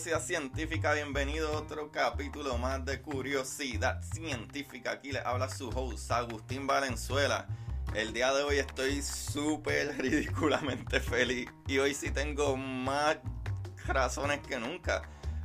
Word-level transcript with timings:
Curiosidad 0.00 0.26
Científica, 0.26 0.94
bienvenido 0.94 1.52
a 1.52 1.58
otro 1.58 1.92
capítulo 1.92 2.56
más 2.56 2.82
de 2.86 3.02
Curiosidad 3.02 4.00
Científica. 4.02 4.92
Aquí 4.92 5.12
les 5.12 5.22
habla 5.26 5.50
su 5.50 5.68
host 5.68 6.10
Agustín 6.10 6.66
Valenzuela. 6.66 7.46
El 7.94 8.14
día 8.14 8.32
de 8.32 8.42
hoy 8.42 8.56
estoy 8.56 9.02
súper 9.02 9.98
ridículamente 9.98 11.00
feliz 11.00 11.50
y 11.66 11.76
hoy 11.76 11.92
sí 11.92 12.10
tengo 12.10 12.56
más 12.56 13.18
razones 13.86 14.40
que 14.40 14.58
nunca. 14.58 15.02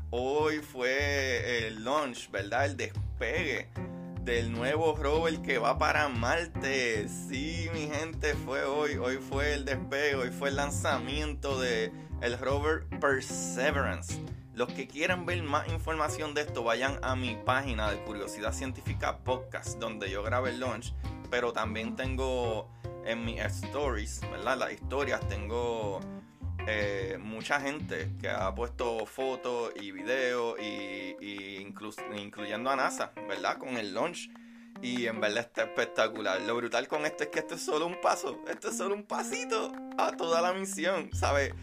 Hoy 0.09 0.59
fue 0.59 1.67
el 1.67 1.83
launch, 1.83 2.31
¿verdad? 2.31 2.63
El 2.63 2.77
despegue 2.77 3.67
del 4.21 4.53
nuevo 4.53 4.95
rover 4.95 5.41
que 5.41 5.57
va 5.57 5.77
para 5.77 6.07
Marte. 6.07 7.09
Sí, 7.09 7.69
mi 7.73 7.89
gente, 7.89 8.33
fue 8.35 8.63
hoy. 8.63 8.95
Hoy 8.95 9.17
fue 9.17 9.53
el 9.53 9.65
despegue, 9.65 10.15
hoy 10.15 10.29
fue 10.29 10.47
el 10.47 10.55
lanzamiento 10.55 11.59
de 11.59 11.91
el 12.21 12.37
rover 12.39 12.85
Perseverance. 13.01 14.21
Los 14.55 14.71
que 14.71 14.87
quieran 14.87 15.25
ver 15.25 15.43
más 15.43 15.67
información 15.67 16.33
de 16.33 16.39
esto, 16.41 16.63
vayan 16.63 16.97
a 17.01 17.17
mi 17.17 17.35
página 17.35 17.91
de 17.91 17.97
Curiosidad 18.05 18.53
Científica 18.53 19.17
Podcast, 19.17 19.79
donde 19.79 20.09
yo 20.09 20.23
grabé 20.23 20.51
el 20.51 20.61
launch. 20.61 20.93
Pero 21.29 21.51
también 21.51 21.97
tengo 21.97 22.71
en 23.03 23.25
mis 23.25 23.41
stories, 23.41 24.21
¿verdad? 24.31 24.57
Las 24.57 24.71
historias, 24.71 25.27
tengo 25.27 25.99
eh, 26.67 27.17
mucha 27.19 27.59
gente 27.59 28.13
que 28.21 28.29
ha 28.29 28.55
puesto 28.55 29.05
fotos 29.05 29.73
y 29.75 29.91
videos, 29.91 30.57
y, 30.61 31.57
incluyendo 32.15 32.69
a 32.69 32.77
NASA, 32.77 33.11
¿verdad? 33.27 33.57
Con 33.57 33.75
el 33.75 33.93
launch. 33.93 34.29
Y 34.81 35.07
en 35.07 35.19
verdad 35.19 35.39
está 35.39 35.63
espectacular. 35.63 36.39
Lo 36.43 36.55
brutal 36.55 36.87
con 36.87 37.05
esto 37.05 37.25
es 37.25 37.29
que 37.29 37.39
esto 37.39 37.55
es 37.55 37.61
solo 37.61 37.87
un 37.87 37.99
paso. 37.99 38.41
Esto 38.47 38.69
es 38.69 38.77
solo 38.77 38.95
un 38.95 39.03
pasito 39.03 39.73
a 39.97 40.15
toda 40.15 40.41
la 40.41 40.53
misión, 40.53 41.09
¿sabes? 41.11 41.53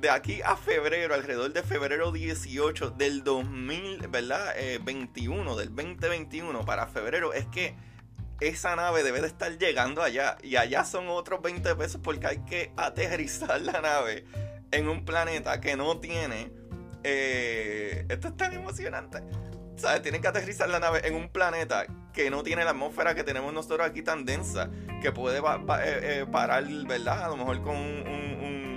De 0.00 0.10
aquí 0.10 0.40
a 0.42 0.56
febrero, 0.56 1.14
alrededor 1.14 1.52
de 1.52 1.62
febrero 1.62 2.12
18 2.12 2.90
del 2.90 3.24
2000, 3.24 4.08
¿verdad? 4.08 4.54
21, 4.82 5.52
eh, 5.52 5.56
del 5.56 5.74
2021 5.74 6.64
para 6.64 6.86
febrero, 6.86 7.32
es 7.32 7.46
que 7.46 7.74
esa 8.40 8.76
nave 8.76 9.02
debe 9.02 9.20
de 9.20 9.26
estar 9.26 9.56
llegando 9.58 10.02
allá. 10.02 10.38
Y 10.42 10.56
allá 10.56 10.84
son 10.84 11.08
otros 11.08 11.42
20 11.42 11.74
pesos 11.74 12.00
porque 12.02 12.26
hay 12.26 12.38
que 12.44 12.72
aterrizar 12.76 13.60
la 13.60 13.80
nave 13.80 14.24
en 14.70 14.88
un 14.88 15.04
planeta 15.04 15.60
que 15.60 15.76
no 15.76 15.98
tiene... 15.98 16.52
Eh, 17.04 18.06
esto 18.08 18.28
es 18.28 18.36
tan 18.36 18.52
emocionante. 18.52 19.22
¿Sabes? 19.76 20.02
Tienen 20.02 20.20
que 20.20 20.28
aterrizar 20.28 20.68
la 20.68 20.80
nave 20.80 21.06
en 21.06 21.14
un 21.14 21.28
planeta 21.28 21.86
que 22.12 22.30
no 22.30 22.42
tiene 22.42 22.64
la 22.64 22.70
atmósfera 22.70 23.14
que 23.14 23.22
tenemos 23.22 23.52
nosotros 23.52 23.88
aquí 23.88 24.02
tan 24.02 24.24
densa, 24.24 24.70
que 25.00 25.12
puede 25.12 25.40
eh, 25.40 26.26
parar, 26.30 26.64
¿verdad? 26.64 27.24
A 27.24 27.28
lo 27.28 27.36
mejor 27.36 27.62
con 27.62 27.76
un 27.76 28.67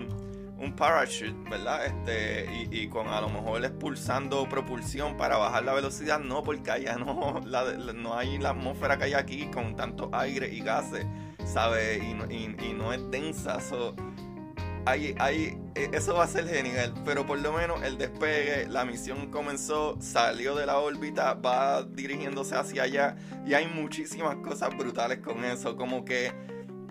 parachute, 0.70 1.36
¿verdad? 1.50 1.86
Este, 1.88 2.68
y, 2.70 2.88
con 2.88 3.08
a 3.08 3.20
lo 3.20 3.30
mejor 3.30 3.66
expulsando 3.66 4.48
propulsión 4.48 5.18
para 5.18 5.38
bajar 5.38 5.64
la 5.64 5.74
velocidad, 5.74 6.20
no, 6.20 6.44
porque 6.44 6.70
allá 6.70 6.98
no, 6.98 7.42
no 7.42 8.18
hay 8.18 8.38
la 8.38 8.52
atmósfera 8.52 8.98
que 8.98 9.06
hay 9.06 9.14
aquí 9.14 9.48
con 9.48 9.76
tanto 9.76 10.10
aire 10.14 10.54
y 10.54 10.62
gases, 10.62 11.06
¿sabes? 11.46 12.04
Y, 12.04 12.74
no 12.74 12.94
es 12.94 13.02
densa. 13.10 13.58
hay, 14.86 15.16
hay, 15.18 15.58
e, 15.74 15.90
eso 15.94 16.14
va 16.14 16.26
a 16.26 16.28
ser 16.28 16.48
genial, 16.48 16.94
pero 17.06 17.26
por 17.26 17.40
lo 17.40 17.54
menos 17.54 17.82
el 17.82 17.98
despegue, 17.98 18.68
la 18.68 18.86
misión 18.86 19.32
comenzó, 19.32 19.98
salió 20.00 20.54
de 20.56 20.68
la 20.68 20.78
órbita, 20.78 21.34
va 21.34 21.82
dirigiéndose 21.84 22.56
hacia 22.56 22.84
allá 22.84 23.16
y 23.48 23.56
hay 23.56 23.68
muchísimas 23.68 24.36
cosas 24.38 24.78
brutales 24.78 25.20
con 25.20 25.44
eso, 25.44 25.76
como 25.76 26.06
que 26.06 26.32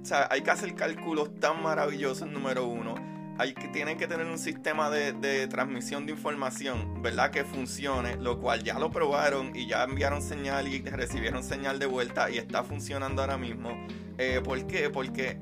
o 0.03 0.05
sea, 0.05 0.29
hay 0.31 0.41
que 0.41 0.51
hacer 0.51 0.75
cálculos 0.75 1.39
tan 1.41 1.63
maravillosos, 1.63 2.27
número 2.27 2.67
uno 2.67 3.10
hay 3.39 3.55
que, 3.55 3.69
tienen 3.69 3.97
que 3.97 4.07
tener 4.07 4.27
un 4.27 4.39
sistema 4.39 4.91
de, 4.91 5.47
transmisión 5.49 6.07
de 6.07 6.13
información, 6.13 7.03
¿verdad? 7.03 7.31
Que 7.31 7.45
funcione, 7.45 8.17
lo 8.17 8.39
cual 8.41 8.63
ya 8.63 8.79
lo 8.79 8.91
probaron 8.91 9.55
y 9.57 9.67
ya 9.67 9.85
enviaron 9.85 10.23
señal 10.23 10.69
y 10.69 10.83
recibieron 10.83 11.43
señal 11.43 11.79
de 11.79 11.87
vuelta 11.87 12.31
y 12.31 12.39
está 12.39 12.63
funcionando 12.65 13.23
ahora 13.23 13.39
mismo. 13.39 13.71
Eh, 14.19 14.41
¿Por 14.45 14.67
qué? 14.67 14.91
Porque 14.91 15.39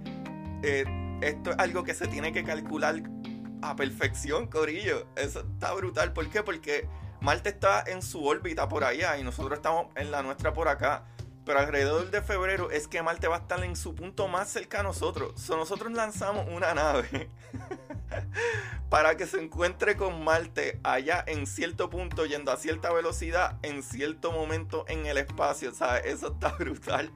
eh, 0.62 0.84
esto 1.20 1.50
es 1.50 1.58
algo 1.58 1.82
que 1.82 1.94
se 1.94 2.06
tiene 2.06 2.32
que 2.32 2.44
calcular 2.44 3.02
a 3.62 3.76
perfección, 3.76 4.46
Corillo. 4.46 5.06
Eso 5.16 5.40
está 5.40 5.72
brutal. 5.74 6.12
¿Por 6.12 6.28
qué? 6.30 6.42
Porque 6.42 6.88
Marte 7.20 7.48
está 7.48 7.82
en 7.86 8.02
su 8.02 8.24
órbita 8.24 8.68
por 8.68 8.84
allá 8.84 9.18
y 9.18 9.24
nosotros 9.24 9.58
estamos 9.58 9.86
en 9.96 10.10
la 10.10 10.22
nuestra 10.22 10.52
por 10.52 10.68
acá. 10.68 11.04
Pero 11.48 11.60
alrededor 11.60 12.10
de 12.10 12.20
febrero 12.20 12.70
es 12.70 12.88
que 12.88 13.02
Marte 13.02 13.26
va 13.26 13.36
a 13.36 13.38
estar 13.38 13.64
en 13.64 13.74
su 13.74 13.94
punto 13.94 14.28
más 14.28 14.50
cerca 14.50 14.80
a 14.80 14.82
nosotros. 14.82 15.40
So, 15.40 15.56
nosotros 15.56 15.90
lanzamos 15.92 16.46
una 16.46 16.74
nave 16.74 17.30
para 18.90 19.16
que 19.16 19.26
se 19.26 19.42
encuentre 19.42 19.96
con 19.96 20.22
Marte 20.22 20.78
allá 20.84 21.24
en 21.26 21.46
cierto 21.46 21.88
punto, 21.88 22.26
yendo 22.26 22.52
a 22.52 22.58
cierta 22.58 22.92
velocidad, 22.92 23.56
en 23.62 23.82
cierto 23.82 24.30
momento 24.30 24.84
en 24.88 25.06
el 25.06 25.16
espacio. 25.16 25.72
¿sabes? 25.72 26.04
Eso 26.04 26.34
está 26.34 26.48
brutal. 26.58 27.10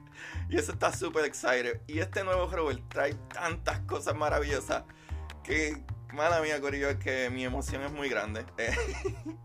Y 0.49 0.57
eso 0.57 0.71
está 0.71 0.91
súper 0.91 1.25
excited. 1.25 1.81
Y 1.85 1.99
este 1.99 2.23
nuevo 2.23 2.47
rover 2.47 2.79
trae 2.87 3.13
tantas 3.31 3.81
cosas 3.81 4.15
maravillosas 4.15 4.83
que, 5.43 5.85
mala 6.11 6.41
mía, 6.41 6.59
Corillo, 6.59 6.89
es 6.89 6.97
que 6.97 7.29
mi 7.29 7.45
emoción 7.45 7.83
es 7.83 7.91
muy 7.91 8.09
grande. 8.09 8.43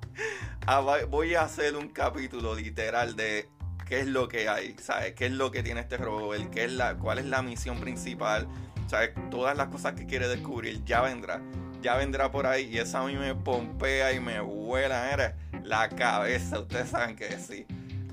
Ah, 0.66 0.80
voy 0.80 1.34
a 1.34 1.42
hacer 1.42 1.76
un 1.76 1.88
capítulo 1.88 2.54
literal 2.54 3.16
de 3.16 3.48
qué 3.88 4.00
es 4.00 4.06
lo 4.06 4.28
que 4.28 4.48
hay, 4.48 4.76
¿sabes? 4.80 5.14
¿Qué 5.14 5.26
es 5.26 5.32
lo 5.32 5.50
que 5.50 5.62
tiene 5.62 5.80
este 5.80 5.96
rover? 5.96 6.50
¿Qué 6.50 6.64
es 6.64 6.72
la, 6.72 6.96
¿Cuál 6.96 7.18
es 7.18 7.24
la 7.24 7.42
misión 7.42 7.80
principal? 7.80 8.46
¿Sabes? 8.86 9.10
Todas 9.30 9.56
las 9.56 9.68
cosas 9.68 9.94
que 9.94 10.06
quiere 10.06 10.28
descubrir 10.28 10.84
ya 10.84 11.00
vendrá. 11.00 11.40
ya 11.80 11.96
vendrá 11.96 12.30
por 12.30 12.46
ahí 12.46 12.66
y 12.66 12.78
eso 12.78 12.98
a 12.98 13.06
mí 13.06 13.16
me 13.16 13.34
pompea 13.34 14.12
y 14.12 14.20
me 14.20 14.40
vuela 14.40 15.12
era 15.12 15.36
la 15.62 15.88
cabeza, 15.88 16.60
ustedes 16.60 16.90
saben 16.90 17.16
que 17.16 17.38
sí. 17.38 17.66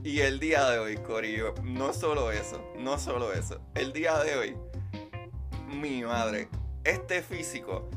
Y 0.03 0.21
el 0.21 0.39
día 0.39 0.69
de 0.69 0.77
hoy, 0.77 0.97
Corillo, 0.97 1.55
no 1.63 1.91
solo 1.91 2.31
eso, 2.31 2.63
no 2.77 2.99
solo 2.99 3.33
eso, 3.33 3.59
el 3.73 3.91
día 3.91 4.17
de 4.19 4.35
hoy, 4.35 4.55
mi 5.67 6.03
madre, 6.03 6.47
este 6.83 7.23
físico, 7.23 7.89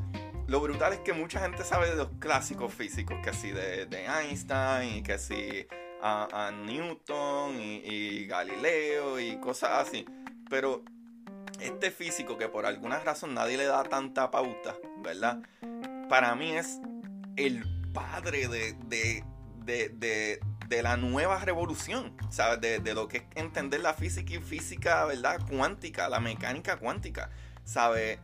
lo 0.47 0.61
brutal 0.61 0.95
es 0.95 1.01
que 1.01 1.13
mucha 1.13 1.41
gente 1.41 1.63
sabe 1.65 1.91
de 1.91 1.97
los 1.97 2.09
clásicos 2.19 2.73
físicos, 2.73 3.19
que 3.23 3.31
así 3.31 3.51
de, 3.51 3.87
Einstein 3.93 4.97
y 4.97 5.03
que 5.03 5.13
así 5.13 5.67
a, 6.03 6.51
Newton 6.65 7.61
y, 7.61 8.27
Galileo 8.27 9.19
y 9.21 9.39
cosas 9.41 9.87
así. 9.89 10.05
Pero 10.49 10.83
este 11.61 11.91
físico 11.91 12.39
que 12.39 12.49
por 12.49 12.67
alguna 12.67 13.01
razón 13.01 13.35
nadie 13.35 13.57
le 13.57 13.65
da 13.65 13.85
tanta 13.85 14.31
pauta, 14.31 14.77
¿verdad? 15.03 15.41
Para 16.09 16.35
mí 16.35 16.53
es 16.53 16.81
el 17.37 17.65
padre 17.93 18.49
de, 18.49 18.75
de, 19.65 20.83
la 20.83 20.97
nueva 20.97 21.39
revolución, 21.41 22.17
¿sabes? 22.31 22.83
De, 22.83 22.95
lo 22.95 23.09
que 23.09 23.19
es 23.19 23.25
entender 23.35 23.81
la 23.81 23.95
física 23.95 24.35
y 24.35 24.39
física, 24.39 25.05
¿verdad? 25.05 25.41
Cuántica, 25.49 26.09
la 26.09 26.21
mecánica 26.21 26.77
cuántica, 26.77 27.31
¿sabes? 27.65 28.19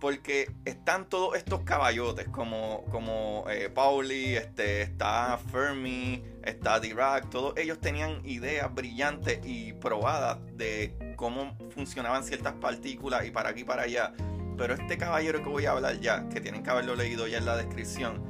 Porque 0.00 0.50
están 0.64 1.08
todos 1.08 1.36
estos 1.36 1.60
caballotes, 1.60 2.26
como, 2.28 2.84
como 2.86 3.44
eh, 3.50 3.68
Pauli, 3.68 4.34
este, 4.34 4.80
está 4.82 5.38
Fermi, 5.52 6.24
está 6.42 6.80
Dirac, 6.80 7.28
todos 7.28 7.54
ellos 7.58 7.78
tenían 7.80 8.24
ideas 8.24 8.74
brillantes 8.74 9.40
y 9.44 9.74
probadas 9.74 10.38
de 10.56 11.14
cómo 11.16 11.54
funcionaban 11.74 12.24
ciertas 12.24 12.54
partículas 12.54 13.26
y 13.26 13.30
para 13.30 13.50
aquí 13.50 13.60
y 13.60 13.64
para 13.64 13.82
allá. 13.82 14.14
Pero 14.56 14.74
este 14.74 14.96
caballero 14.96 15.42
que 15.42 15.48
voy 15.48 15.66
a 15.66 15.72
hablar 15.72 16.00
ya, 16.00 16.28
que 16.30 16.40
tienen 16.40 16.62
que 16.62 16.70
haberlo 16.70 16.96
leído 16.96 17.26
ya 17.26 17.38
en 17.38 17.44
la 17.44 17.56
descripción, 17.56 18.24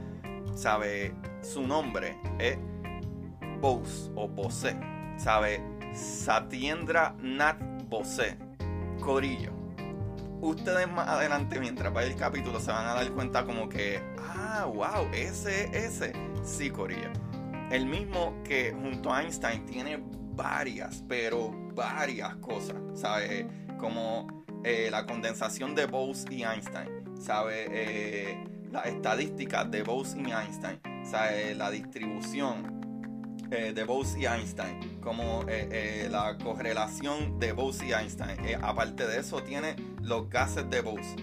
sabe, 0.55 1.15
su 1.43 1.67
nombre 1.67 2.19
es 2.39 2.59
Bose 3.61 4.11
o 4.17 4.29
Bose, 4.29 4.77
sabe, 5.17 5.63
Satiendra 5.93 7.15
Nat 7.21 7.61
Bose, 7.89 8.37
Corillo. 9.01 9.60
Ustedes 10.41 10.91
más 10.91 11.07
adelante, 11.07 11.61
mientras 11.61 11.93
vaya 11.93 12.09
el 12.09 12.17
capítulo, 12.17 12.61
se 12.61 12.71
van 12.71 12.87
a 12.87 12.95
dar 12.95 13.11
cuenta 13.13 13.45
como 13.45 13.69
que, 13.69 14.03
ah, 14.19 14.65
wow, 14.67 15.07
ese, 15.13 15.65
ese, 15.77 16.13
sí, 16.43 16.71
Corillo. 16.71 17.11
El 17.71 17.87
mismo 17.87 18.35
que 18.43 18.73
junto 18.73 19.13
a 19.13 19.23
Einstein 19.23 19.67
tiene 19.67 20.03
varias, 20.35 21.05
pero 21.07 21.53
varias 21.75 22.37
cosas, 22.37 22.77
¿sabes? 22.95 23.45
Como 23.79 24.45
eh, 24.65 24.89
la 24.91 25.05
condensación 25.05 25.75
de 25.75 25.87
Bose 25.87 26.27
y 26.31 26.43
Einstein, 26.43 26.89
¿sabes? 27.21 27.69
Eh, 27.71 28.43
las 28.71 28.87
estadísticas 28.87 29.71
de 29.71 29.83
Bose 29.83 30.19
y 30.21 30.33
Einstein, 30.33 30.81
¿sabes? 31.05 31.55
La 31.57 31.71
distribución 31.71 32.80
eh, 33.51 33.73
de 33.75 33.85
Bose 33.85 34.21
y 34.21 34.27
Einstein, 34.27 35.01
como 35.01 35.45
la 35.45 36.37
correlación 36.43 37.39
de 37.39 37.53
Bose 37.53 37.87
y 37.87 37.93
Einstein. 37.93 38.39
aparte 38.63 39.07
de 39.07 39.21
eso, 39.21 39.43
tiene 39.43 39.77
los 40.01 40.29
gases 40.29 40.69
de 40.71 40.81
Bose. 40.81 41.17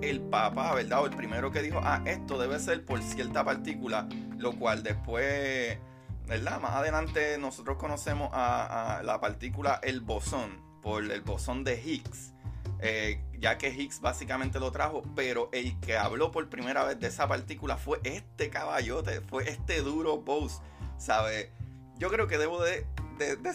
El 0.00 0.20
papá, 0.20 0.74
¿verdad? 0.74 1.02
O 1.02 1.06
el 1.06 1.16
primero 1.16 1.50
que 1.50 1.62
dijo, 1.62 1.80
ah, 1.82 2.02
esto 2.06 2.38
debe 2.38 2.58
ser 2.58 2.84
por 2.84 3.02
cierta 3.02 3.44
partícula, 3.44 4.08
lo 4.38 4.52
cual 4.52 4.82
después 4.82 5.78
¿verdad? 6.26 6.60
Más 6.60 6.72
adelante 6.72 7.38
nosotros 7.38 7.76
conocemos 7.76 8.30
a, 8.32 9.00
la 9.04 9.20
partícula 9.20 9.80
el 9.82 10.00
bosón, 10.00 10.60
por 10.82 11.04
el 11.04 11.20
bosón 11.22 11.64
de 11.64 11.80
Higgs, 11.80 12.34
eh, 12.80 13.22
ya 13.40 13.58
que 13.58 13.68
Higgs 13.68 14.00
básicamente 14.00 14.58
lo 14.60 14.70
trajo, 14.72 15.02
pero 15.14 15.48
el 15.52 15.78
que 15.80 15.96
habló 15.96 16.30
por 16.30 16.48
primera 16.48 16.84
vez 16.84 16.98
de 16.98 17.08
esa 17.08 17.28
partícula 17.28 17.76
fue 17.76 18.00
este 18.04 18.50
caballote, 18.50 19.20
fue 19.20 19.48
este 19.48 19.80
duro 19.82 20.18
Bose, 20.18 20.60
¿sabes? 20.98 21.50
Yo 21.98 22.10
creo 22.10 22.26
que 22.26 22.38
debo 22.38 22.62
de, 22.62 22.86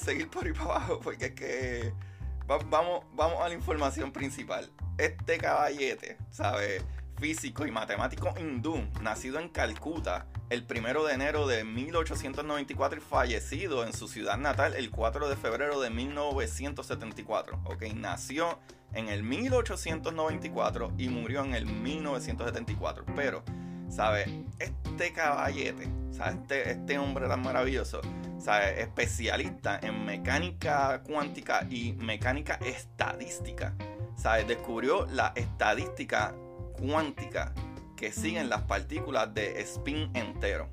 seguir 0.04 0.30
por 0.30 0.46
ahí 0.46 0.54
para 0.54 0.64
abajo, 0.66 1.00
porque 1.00 1.28
es 1.28 1.32
que 1.34 1.94
vamos, 2.48 3.06
vamos 3.14 3.42
a 3.42 3.50
la 3.50 3.54
información 3.54 4.12
principal. 4.12 4.70
Este 4.98 5.38
caballete, 5.38 6.18
¿sabes? 6.30 6.84
Físico 7.20 7.68
y 7.68 7.72
matemático 7.72 8.34
hindú, 8.40 8.84
nacido 9.02 9.40
en 9.40 9.50
Calcuta, 9.50 10.26
el 10.50 10.66
primero 10.66 11.06
de 11.06 11.14
enero 11.14 11.46
de 11.46 11.64
1894 11.64 12.98
y 12.98 13.02
fallecido 13.02 13.86
en 13.86 13.94
su 13.94 14.08
ciudad 14.08 14.38
natal 14.38 14.74
el 14.74 14.90
4 14.90 15.30
de 15.30 15.36
febrero 15.36 15.80
de 15.80 15.92
1974. 15.92 17.62
Ok, 17.66 17.84
nació 17.94 18.60
en 18.94 19.10
el 19.10 19.24
1894 19.24 20.94
y 20.98 21.10
murió 21.10 21.44
en 21.44 21.54
el 21.54 21.66
1974. 21.66 23.06
Pero, 23.16 23.44
¿sabe? 23.90 24.46
Este 24.60 25.14
caballete, 25.14 25.88
¿sabe? 26.12 26.32
Este, 26.42 26.72
este 26.72 26.98
hombre 26.98 27.28
tan 27.28 27.42
maravilloso, 27.42 28.02
¿sabe? 28.40 28.82
Especialista 28.82 29.80
en 29.82 30.06
mecánica 30.06 31.02
cuántica 31.04 31.66
y 31.70 31.94
mecánica 31.94 32.56
estadística. 32.56 33.76
¿Sabe? 34.16 34.44
Descubrió 34.44 35.06
la 35.08 35.34
estadística 35.36 36.36
cuántica 36.78 37.54
que 37.96 38.12
siguen 38.12 38.50
las 38.50 38.64
partículas 38.64 39.34
de 39.34 39.62
spin 39.62 40.10
entero. 40.16 40.70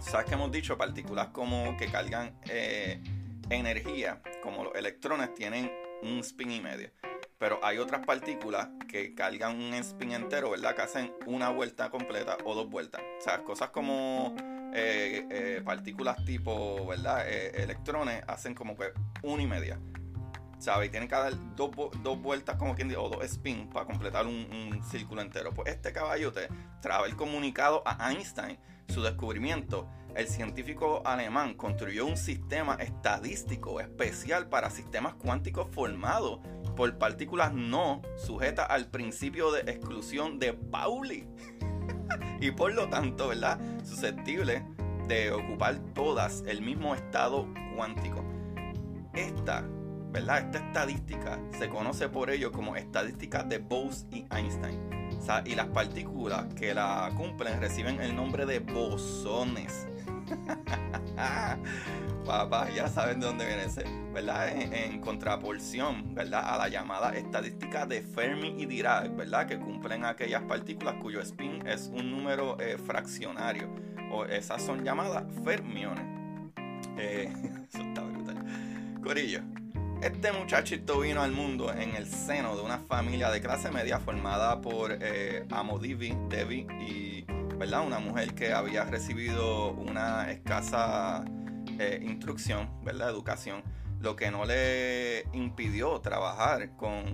¿Sabes 0.00 0.26
que 0.26 0.34
hemos 0.34 0.52
dicho? 0.52 0.76
Partículas 0.76 1.28
como 1.28 1.76
que 1.76 1.86
cargan 1.86 2.38
eh, 2.48 3.00
energía, 3.50 4.20
como 4.42 4.64
los 4.64 4.74
electrones 4.74 5.34
tienen 5.34 5.72
un 6.02 6.20
spin 6.20 6.50
y 6.52 6.60
medio. 6.60 6.90
Pero 7.38 7.58
hay 7.62 7.78
otras 7.78 8.04
partículas 8.06 8.68
que 8.88 9.14
cargan 9.14 9.56
un 9.60 9.74
spin 9.74 10.12
entero, 10.12 10.50
¿verdad? 10.50 10.74
Que 10.74 10.82
hacen 10.82 11.14
una 11.26 11.50
vuelta 11.50 11.90
completa 11.90 12.38
o 12.44 12.54
dos 12.54 12.70
vueltas. 12.70 13.02
O 13.18 13.20
sea, 13.22 13.42
cosas 13.42 13.70
como 13.70 14.34
eh, 14.74 15.26
eh, 15.30 15.62
partículas 15.64 16.24
tipo, 16.24 16.86
¿verdad? 16.86 17.28
electrones 17.28 18.22
hacen 18.26 18.54
como 18.54 18.76
que 18.76 18.92
una 19.22 19.42
y 19.42 19.46
media. 19.46 19.78
¿sabes? 20.64 20.88
Y 20.88 20.90
tienen 20.90 21.08
que 21.08 21.14
dar 21.14 21.32
dos, 21.56 21.70
vueltas, 22.20 22.56
como 22.56 22.74
quien 22.74 22.88
dice, 22.88 22.98
o 22.98 23.08
dos 23.08 23.24
spins 23.28 23.72
para 23.72 23.86
completar 23.86 24.26
un, 24.26 24.82
círculo 24.90 25.20
entero. 25.20 25.52
Pues 25.52 25.68
este 25.68 25.92
caballote, 25.92 26.48
tras 26.80 26.98
haber 26.98 27.14
comunicado 27.16 27.82
a 27.84 28.10
Einstein 28.10 28.58
su 28.88 29.02
descubrimiento, 29.02 29.88
el 30.14 30.28
científico 30.28 31.02
alemán 31.04 31.54
construyó 31.54 32.06
un 32.06 32.16
sistema 32.16 32.76
estadístico 32.76 33.80
especial 33.80 34.48
para 34.48 34.70
sistemas 34.70 35.14
cuánticos 35.14 35.68
formados 35.70 36.40
por 36.74 36.96
partículas 36.98 37.52
no 37.52 38.02
sujetas 38.16 38.66
al 38.70 38.86
principio 38.86 39.52
de 39.52 39.60
exclusión 39.60 40.38
de 40.38 40.52
Pauli. 40.52 41.26
y 42.40 42.50
por 42.50 42.74
lo 42.74 42.88
tanto, 42.88 43.28
¿verdad? 43.28 43.58
Susceptibles 43.84 44.62
de 45.08 45.32
ocupar 45.32 45.78
todas 45.94 46.42
el 46.46 46.62
mismo 46.62 46.94
estado 46.94 47.46
cuántico. 47.76 48.24
Esta 49.14 49.64
¿verdad? 50.14 50.44
Esta 50.44 50.58
estadística 50.58 51.40
se 51.58 51.68
conoce 51.68 52.08
por 52.08 52.30
ello 52.30 52.52
como 52.52 52.76
estadística 52.76 53.42
de 53.42 53.58
Bose 53.58 54.06
y 54.12 54.24
Einstein. 54.30 54.78
y 55.44 55.56
las 55.56 55.66
partículas 55.66 56.54
que 56.54 56.72
la 56.72 57.10
cumplen 57.16 57.60
reciben 57.60 58.00
el 58.00 58.14
nombre 58.14 58.46
de 58.46 58.60
bosones. 58.60 59.88
Papá, 62.24 62.70
ya 62.74 62.88
saben 62.88 63.20
de 63.20 63.26
dónde 63.26 63.44
viene 63.44 63.64
ese, 63.64 63.84
¿verdad? 64.12 64.48
En, 64.48 65.00
contraporción, 65.00 66.14
¿verdad? 66.14 66.54
A 66.54 66.56
la 66.56 66.68
llamada 66.68 67.14
estadística 67.14 67.84
de 67.84 68.00
Fermi 68.00 68.54
y 68.58 68.64
Dirac, 68.64 69.14
¿verdad? 69.14 69.46
Que 69.46 69.58
cumplen 69.58 70.06
aquellas 70.06 70.42
partículas 70.42 70.94
cuyo 71.02 71.20
spin 71.20 71.66
es 71.66 71.90
un 71.92 72.10
número 72.10 72.58
eh, 72.60 72.78
fraccionario. 72.78 73.68
O 74.10 74.24
esas 74.24 74.62
son 74.62 74.84
llamadas 74.84 75.24
fermiones. 75.44 76.06
Eh, 76.96 77.30
eso 77.68 77.82
está 77.82 78.00
brutal. 78.00 78.42
Corillo, 79.02 79.42
este 80.00 80.32
muchachito 80.32 81.00
vino 81.00 81.20
al 81.20 81.32
mundo 81.32 81.72
en 81.74 81.94
el 81.94 82.06
seno 82.06 82.56
de 82.56 82.62
una 82.62 82.78
familia 82.78 83.30
de 83.30 83.42
clase 83.42 83.70
media 83.70 83.98
formada 84.00 84.62
por 84.62 84.96
eh, 84.98 85.44
Amodivi, 85.50 86.16
Devi 86.30 86.66
y 86.80 87.26
¿verdad? 87.58 87.86
una 87.86 87.98
mujer 87.98 88.34
que 88.34 88.54
había 88.54 88.84
recibido 88.84 89.72
una 89.72 90.30
escasa 90.30 91.22
eh, 91.78 92.00
instrucción, 92.02 92.70
¿verdad? 92.84 93.10
educación, 93.10 93.62
lo 94.00 94.16
que 94.16 94.30
no 94.30 94.44
le 94.44 95.26
impidió 95.32 96.00
trabajar 96.00 96.76
con, 96.76 97.04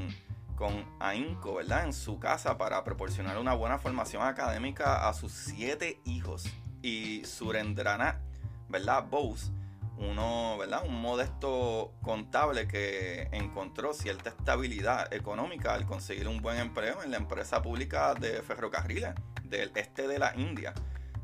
con 0.57 0.85
ahínco 0.99 1.55
¿verdad? 1.55 1.85
en 1.85 1.93
su 1.93 2.19
casa 2.19 2.59
para 2.59 2.83
proporcionar 2.85 3.39
una 3.39 3.55
buena 3.55 3.79
formación 3.79 4.23
académica 4.23 5.09
a 5.09 5.15
sus 5.15 5.33
siete 5.33 6.01
hijos. 6.05 6.45
Y 6.83 7.25
Surendranath, 7.25 8.21
¿verdad? 8.69 9.05
Bose 9.11 9.53
uno, 10.01 10.57
¿verdad? 10.59 10.83
Un 10.87 11.01
modesto 11.01 11.93
contable 12.03 12.67
que 12.67 13.29
encontró 13.33 13.93
cierta 13.93 14.31
estabilidad 14.31 15.13
económica 15.13 15.75
al 15.75 15.85
conseguir 15.85 16.27
un 16.27 16.41
buen 16.41 16.59
empleo 16.59 17.03
en 17.03 17.11
la 17.11 17.19
empresa 17.19 17.61
pública 17.61 18.15
de 18.15 18.43
ferrocarriles 18.43 19.15
del 19.45 19.71
este 19.75 20.09
de 20.09 20.19
la 20.19 20.35
India. 20.37 20.73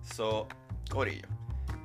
So, 0.02 0.46
Corillo. 0.90 1.35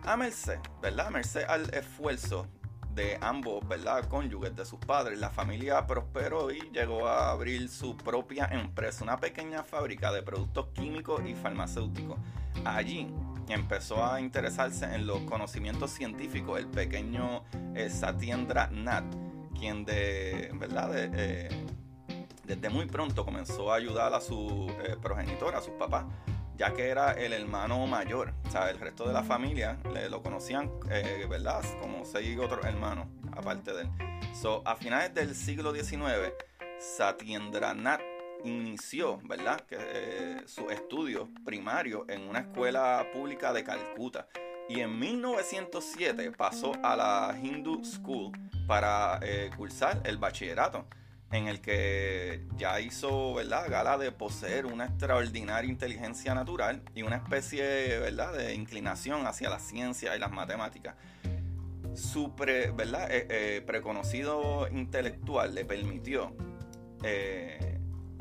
A 0.03 0.17
merced, 0.17 0.59
¿verdad? 0.81 1.11
Merced 1.11 1.43
al 1.47 1.71
esfuerzo 1.73 2.47
de 2.95 3.17
ambos, 3.21 3.65
¿verdad? 3.67 4.07
Cónyuges 4.09 4.55
de 4.55 4.65
sus 4.65 4.79
padres, 4.79 5.19
la 5.19 5.29
familia 5.29 5.85
prosperó 5.85 6.51
y 6.51 6.59
llegó 6.71 7.07
a 7.07 7.31
abrir 7.31 7.69
su 7.69 7.95
propia 7.95 8.45
empresa, 8.51 9.03
una 9.03 9.17
pequeña 9.17 9.63
fábrica 9.63 10.11
de 10.11 10.23
productos 10.23 10.67
químicos 10.73 11.21
y 11.25 11.35
farmacéuticos. 11.35 12.19
Allí 12.65 13.07
empezó 13.47 14.03
a 14.03 14.19
interesarse 14.19 14.85
en 14.85 15.05
los 15.05 15.19
conocimientos 15.21 15.91
científicos 15.91 16.59
el 16.59 16.67
pequeño 16.67 17.43
eh, 17.75 17.89
Satyendra 17.89 18.69
quien 19.57 19.85
de, 19.85 20.51
¿verdad? 20.55 20.91
Eh, 20.95 21.49
desde 22.43 22.69
muy 22.69 22.87
pronto 22.87 23.23
comenzó 23.23 23.71
a 23.71 23.75
ayudar 23.75 24.13
a 24.13 24.19
su 24.19 24.69
eh, 24.83 24.97
a 25.55 25.61
sus 25.61 25.73
papás, 25.75 26.05
ya 26.61 26.75
que 26.75 26.89
era 26.89 27.13
el 27.13 27.33
hermano 27.33 27.87
mayor. 27.87 28.35
O 28.45 28.51
sea, 28.51 28.69
el 28.69 28.77
resto 28.77 29.07
de 29.07 29.13
la 29.13 29.23
familia 29.23 29.79
le, 29.91 30.07
lo 30.11 30.21
conocían, 30.21 30.69
¿verdad? 31.27 31.63
Como 31.81 32.05
seis 32.05 32.37
otros 32.37 32.63
hermanos, 32.63 33.07
aparte 33.35 33.73
de 33.73 33.81
él. 33.81 33.89
So, 34.39 34.61
a 34.63 34.75
finales 34.75 35.11
del 35.15 35.33
siglo 35.33 35.73
XIX, 35.73 36.31
Nath 37.75 38.01
inició, 38.43 39.17
¿verdad? 39.23 39.59
Que, 39.61 39.75
eh, 39.79 40.41
sus 40.45 40.71
estudios 40.71 41.29
primarios 41.43 42.03
en 42.07 42.29
una 42.29 42.41
escuela 42.41 43.07
pública 43.11 43.51
de 43.53 43.63
Calcuta. 43.63 44.27
Y 44.69 44.81
en 44.81 44.99
1907 44.99 46.31
pasó 46.31 46.73
a 46.83 46.95
la 46.95 47.39
Hindu 47.41 47.83
School 47.83 48.33
para 48.67 49.19
eh, 49.23 49.49
cursar 49.57 49.99
el 50.05 50.19
bachillerato, 50.19 50.85
en 51.31 51.47
el 51.47 51.61
que 51.61 52.45
ya 52.57 52.79
hizo, 52.79 53.33
¿verdad? 53.33 53.69
Gala 53.69 53.97
de 53.97 54.11
poseer 54.11 54.65
una 54.65 54.85
extraordinaria 54.85 55.69
inteligencia 55.69 56.35
natural 56.35 56.81
y 56.93 57.03
una 57.03 57.17
especie, 57.17 57.99
¿verdad? 57.99 58.33
De 58.33 58.53
inclinación 58.53 59.25
hacia 59.27 59.49
la 59.49 59.59
ciencia 59.59 60.15
y 60.15 60.19
las 60.19 60.31
matemáticas. 60.31 60.95
Su 61.93 62.33
¿verdad? 62.35 63.07
Eh, 63.09 63.61
preconocido 63.65 64.67
intelectual 64.71 65.53
le 65.55 65.65
permitió 65.65 66.35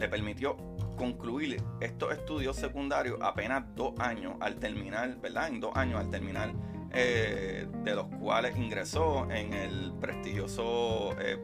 le 0.01 0.09
permitió 0.09 0.57
concluir 0.97 1.63
estos 1.81 2.13
estudios 2.13 2.57
secundarios 2.57 3.19
apenas 3.23 3.65
dos 3.75 3.95
años 3.99 4.35
al 4.41 4.57
terminar, 4.57 5.21
¿verdad? 5.21 5.49
En 5.49 5.61
dos 5.61 5.77
años 5.77 6.01
al 6.01 6.11
terminar, 6.11 6.53
eh, 6.93 7.67
de 7.85 7.95
los 7.95 8.07
cuales 8.07 8.57
ingresó 8.57 9.31
en 9.31 9.53
el 9.53 9.93
prestigioso 10.01 11.17
eh, 11.21 11.39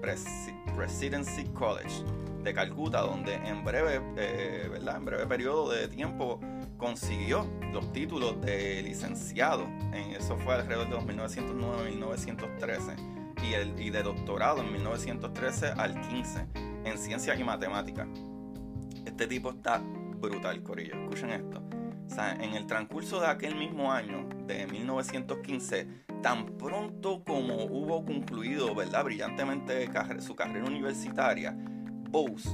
Presidency 0.74 1.44
College 1.54 2.04
de 2.42 2.52
Calcuta, 2.52 3.00
donde 3.00 3.34
en 3.34 3.64
breve, 3.64 4.00
eh, 4.16 4.68
¿verdad? 4.70 4.96
En 4.96 5.04
breve 5.04 5.26
periodo 5.26 5.70
de 5.70 5.88
tiempo 5.88 6.40
consiguió 6.76 7.46
los 7.72 7.92
títulos 7.92 8.40
de 8.40 8.82
licenciado. 8.82 9.64
En 9.92 10.12
eso 10.12 10.36
fue 10.36 10.54
alrededor 10.54 10.88
de 10.88 11.04
1909 11.04 11.90
1913 11.90 12.96
y, 13.42 13.82
y 13.82 13.90
de 13.90 14.02
doctorado 14.02 14.60
en 14.60 14.72
1913 14.72 15.74
al 15.76 16.00
15 16.08 16.46
en 16.84 16.98
ciencias 16.98 17.38
y 17.38 17.44
matemáticas. 17.44 18.08
Este 19.04 19.26
tipo 19.26 19.50
está 19.50 19.80
brutal, 20.20 20.62
Corillo. 20.62 20.94
Escuchen 21.02 21.30
esto. 21.30 21.62
En 22.40 22.54
el 22.54 22.66
transcurso 22.66 23.20
de 23.20 23.26
aquel 23.26 23.56
mismo 23.56 23.92
año, 23.92 24.28
de 24.46 24.66
1915, 24.66 25.88
tan 26.22 26.46
pronto 26.56 27.22
como 27.24 27.64
hubo 27.64 28.04
concluido, 28.04 28.74
¿verdad? 28.74 29.04
Brillantemente 29.04 29.88
su 30.20 30.34
carrera 30.34 30.66
universitaria, 30.66 31.56
Bose 32.10 32.48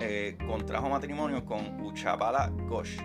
eh, 0.00 0.36
contrajo 0.48 0.88
matrimonio 0.88 1.44
con 1.44 1.80
Uchabala 1.80 2.50
Ghosh, 2.68 2.96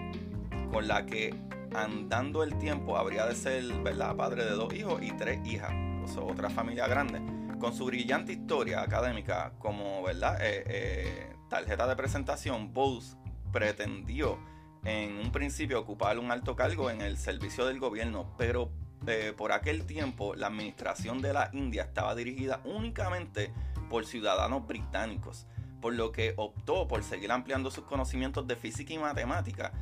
con 0.72 0.88
la 0.88 1.06
que 1.06 1.36
andando 1.76 2.44
el 2.44 2.58
tiempo 2.58 2.98
habría 2.98 3.28
de 3.28 3.36
ser, 3.36 3.64
¿verdad? 3.84 4.16
Padre 4.16 4.46
de 4.46 4.52
dos 4.52 4.74
hijos 4.74 5.02
y 5.04 5.12
tres 5.12 5.40
hijas. 5.46 5.72
O 6.04 6.08
sea, 6.08 6.24
otra 6.24 6.50
familia 6.50 6.88
grande. 6.88 7.22
Con 7.60 7.74
su 7.74 7.86
brillante 7.86 8.34
historia 8.34 8.82
académica 8.82 9.54
como, 9.60 10.02
¿verdad? 10.04 10.38
Eh, 10.42 10.64
eh, 10.68 11.36
tarjeta 11.50 11.88
de 11.88 11.96
presentación, 11.96 12.74
Bose 12.74 13.16
pretendió 13.52 14.40
en 14.88 15.18
un 15.18 15.34
principio 15.34 15.82
ocupar 15.82 16.18
un 16.18 16.32
alto 16.32 16.56
cargo 16.56 16.90
en 16.90 17.02
el 17.02 17.18
servicio 17.18 17.66
del 17.66 17.78
gobierno, 17.78 18.34
pero 18.38 18.72
eh, 19.06 19.34
por 19.36 19.52
aquel 19.52 19.86
tiempo 19.86 20.34
la 20.34 20.48
administración 20.48 21.22
de 21.22 21.34
la 21.34 21.50
India 21.52 21.84
estaba 21.84 22.16
dirigida 22.16 22.62
únicamente 22.64 23.52
por 23.90 24.06
ciudadanos 24.06 24.66
británicos, 24.66 25.46
por 25.82 25.94
lo 25.94 26.14
que 26.14 26.34
optó 26.38 26.88
por 26.88 27.04
seguir 27.04 27.34
ampliando 27.34 27.70
sus 27.70 27.84
conocimientos 27.84 28.48
de 28.48 28.56
física 28.56 28.94
y 28.94 28.98
matemática 28.98 29.74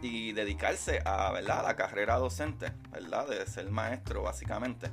y 0.00 0.30
dedicarse 0.30 1.00
a, 1.04 1.32
la 1.40 1.74
carrera 1.74 2.16
docente, 2.18 2.72
de 3.28 3.46
ser 3.46 3.68
maestro 3.68 4.22
básicamente. 4.22 4.92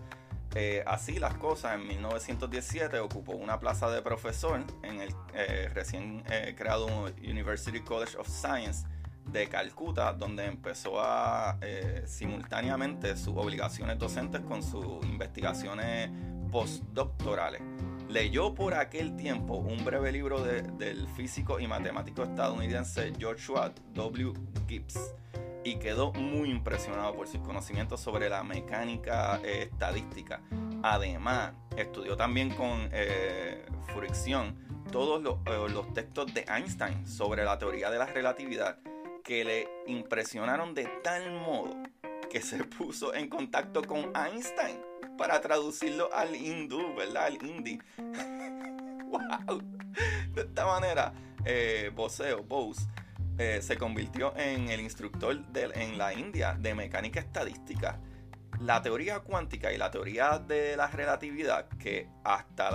Eh, 0.56 0.84
así 0.88 1.20
las 1.20 1.36
cosas, 1.36 1.76
en 1.76 1.88
1917 1.88 2.98
ocupó 3.02 3.34
una 3.34 3.60
plaza 3.60 3.92
de 3.92 4.02
profesor 4.02 4.64
en 4.82 5.00
el 5.00 5.14
eh, 5.36 5.70
recién 5.76 6.24
creado 6.58 6.88
University 7.22 7.82
College 7.82 8.18
of 8.18 8.28
Science 8.28 8.88
de 9.32 9.48
Calcuta, 9.48 10.14
donde 10.14 10.46
empezó 10.46 11.00
a 11.00 11.58
simultáneamente 12.06 13.16
sus 13.16 13.36
obligaciones 13.36 13.98
docentes 13.98 14.42
con 14.42 14.64
sus 14.64 15.04
investigaciones 15.06 16.10
postdoctorales. 16.52 17.62
Leyó 18.10 18.56
por 18.56 18.74
aquel 18.74 19.16
tiempo 19.16 19.56
un 19.58 19.86
breve 19.86 20.12
libro 20.12 20.42
del 20.44 21.08
físico 21.10 21.60
y 21.60 21.68
matemático 21.68 22.24
estadounidense 22.24 23.14
Joshua 23.20 23.72
W. 23.94 24.34
Gibbs 24.68 25.14
y 25.64 25.76
quedó 25.76 26.12
muy 26.14 26.50
impresionado 26.50 27.14
por 27.16 27.28
sus 27.28 27.42
conocimientos 27.42 28.02
sobre 28.02 28.30
la 28.30 28.44
mecánica 28.44 29.40
eh, 29.44 29.70
estadística. 29.72 30.42
Además, 30.82 31.54
estudió 31.76 32.16
también 32.16 32.50
con 32.52 32.90
eh, 32.92 33.66
fricción 33.94 34.56
todos 34.92 35.22
eh, 35.46 35.68
los, 35.70 35.94
textos 35.94 36.34
de 36.34 36.46
Einstein 36.48 37.06
sobre 37.06 37.44
la 37.44 37.60
teoría 37.60 37.92
de 37.92 38.00
la 38.00 38.06
relatividad 38.06 38.80
que 39.24 39.44
le 39.44 39.68
impresionaron 39.88 40.74
de 40.74 40.86
tal 41.04 41.32
modo 41.32 41.76
que 42.30 42.42
se 42.42 42.64
puso 42.64 43.14
en 43.14 43.28
contacto 43.30 43.82
con 43.82 44.12
Einstein 44.16 44.80
para 45.18 45.42
traducirlo 45.42 46.14
al 46.14 46.36
hindú, 46.36 46.96
¿verdad? 46.96 47.26
Al 47.26 47.44
hindi. 47.44 47.80
¡Wow! 47.98 49.62
De 50.34 50.42
esta 50.42 50.66
manera, 50.66 51.14
eh, 51.46 51.92
Bose 51.94 52.36
eh, 53.38 53.62
se 53.62 53.78
convirtió 53.78 54.36
en 54.38 54.70
el 54.70 54.82
instructor 54.82 55.42
en 55.54 55.98
la 55.98 56.14
India 56.14 56.56
de 56.60 56.76
mecánica 56.76 57.20
estadística. 57.20 58.00
La 58.60 58.82
teoría 58.82 59.20
cuántica 59.20 59.72
y 59.72 59.78
la 59.78 59.90
teoría 59.90 60.38
de 60.38 60.76
la 60.76 60.88
relatividad, 60.88 61.68
que 61.80 62.10
hasta 62.24 62.70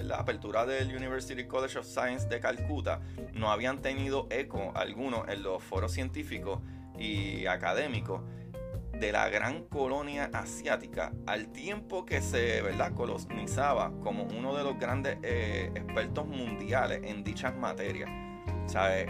la 0.00 0.16
apertura 0.16 0.64
del 0.64 0.94
University 0.94 1.46
College 1.46 1.78
of 1.78 1.86
Science 1.86 2.28
de 2.28 2.40
Calcuta 2.40 3.00
no 3.34 3.50
habían 3.50 3.82
tenido 3.82 4.26
eco 4.30 4.72
alguno 4.74 5.24
en 5.28 5.42
los 5.42 5.62
foros 5.62 5.92
científicos 5.92 6.60
y 6.98 7.46
académicos 7.46 8.22
de 8.92 9.12
la 9.12 9.28
gran 9.28 9.64
colonia 9.64 10.30
asiática, 10.32 11.12
al 11.26 11.52
tiempo 11.52 12.04
que 12.04 12.20
se 12.20 12.62
¿verdad? 12.62 12.92
colonizaba 12.94 13.92
como 14.02 14.24
uno 14.24 14.56
de 14.56 14.64
los 14.64 14.78
grandes 14.78 15.18
eh, 15.22 15.70
expertos 15.74 16.26
mundiales 16.26 17.00
en 17.04 17.22
dichas 17.22 17.54
materias. 17.54 18.10
¿Sabes? 18.66 19.08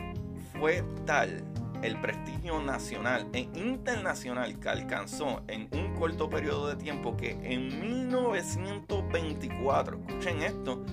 fue 0.59 0.83
tal 1.07 1.45
el 1.83 2.01
prestigio 2.01 2.61
nacional 2.61 3.29
e 3.33 3.49
internacional 3.55 4.59
que 4.59 4.69
alcanzó 4.69 5.43
en 5.49 5.69
un 5.73 5.95
corto 5.95 6.29
periodo 6.29 6.69
de 6.69 6.77
tiempo 6.77 7.17
que 7.17 7.39
en 7.43 7.81
1924, 7.81 9.99
escuchen 9.99 10.43
esto, 10.43 10.85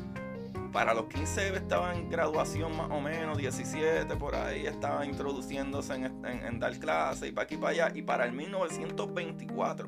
para 0.71 0.93
los 0.93 1.05
15 1.05 1.55
estaba 1.55 1.95
en 1.95 2.09
graduación 2.09 2.75
más 2.75 2.91
o 2.91 2.99
menos, 2.99 3.37
17 3.37 4.13
por 4.17 4.35
ahí 4.35 4.67
estaba 4.67 5.05
introduciéndose 5.05 5.93
en, 5.93 6.59
dar 6.59 6.77
clases 6.79 7.29
y 7.29 7.31
para 7.31 7.45
aquí 7.45 7.55
y 7.55 7.57
para 7.57 7.71
allá, 7.71 7.91
y 7.95 8.01
para 8.01 8.25
el 8.25 8.33
1924, 8.33 9.87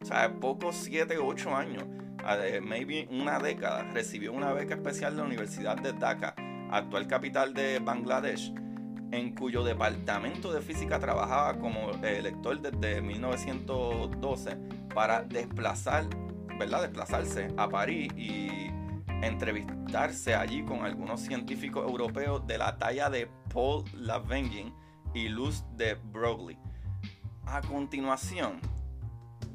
o 0.00 0.04
sea, 0.04 0.32
pocos 0.40 0.76
7, 0.76 1.18
8 1.18 1.54
años, 1.54 1.84
maybe 2.62 3.06
una 3.10 3.38
década, 3.38 3.82
recibió 3.92 4.32
una 4.32 4.52
beca 4.52 4.74
especial 4.74 5.14
de 5.14 5.20
la 5.20 5.26
Universidad 5.26 5.76
de 5.76 5.92
Dhaka, 5.92 6.34
actual 6.70 7.06
capital 7.06 7.54
de 7.54 7.78
Bangladesh 7.78 8.52
en 9.10 9.34
cuyo 9.34 9.64
departamento 9.64 10.52
de 10.52 10.60
física 10.60 10.98
trabajaba 10.98 11.58
como 11.58 11.92
lector 11.92 12.60
desde 12.60 13.00
1912 13.00 14.56
para 14.94 15.22
desplazar, 15.22 16.06
¿verdad? 16.58 16.82
desplazarse 16.82 17.48
a 17.56 17.68
París 17.68 18.12
y 18.16 18.68
entrevistarse 19.22 20.34
allí 20.34 20.62
con 20.64 20.84
algunos 20.84 21.20
científicos 21.20 21.88
europeos 21.88 22.46
de 22.46 22.58
la 22.58 22.78
talla 22.78 23.10
de 23.10 23.28
Paul 23.52 23.84
Lavengin 23.94 24.72
y 25.14 25.28
Luz 25.28 25.64
de 25.76 25.94
Broglie. 25.94 26.58
A 27.46 27.62
continuación, 27.62 28.60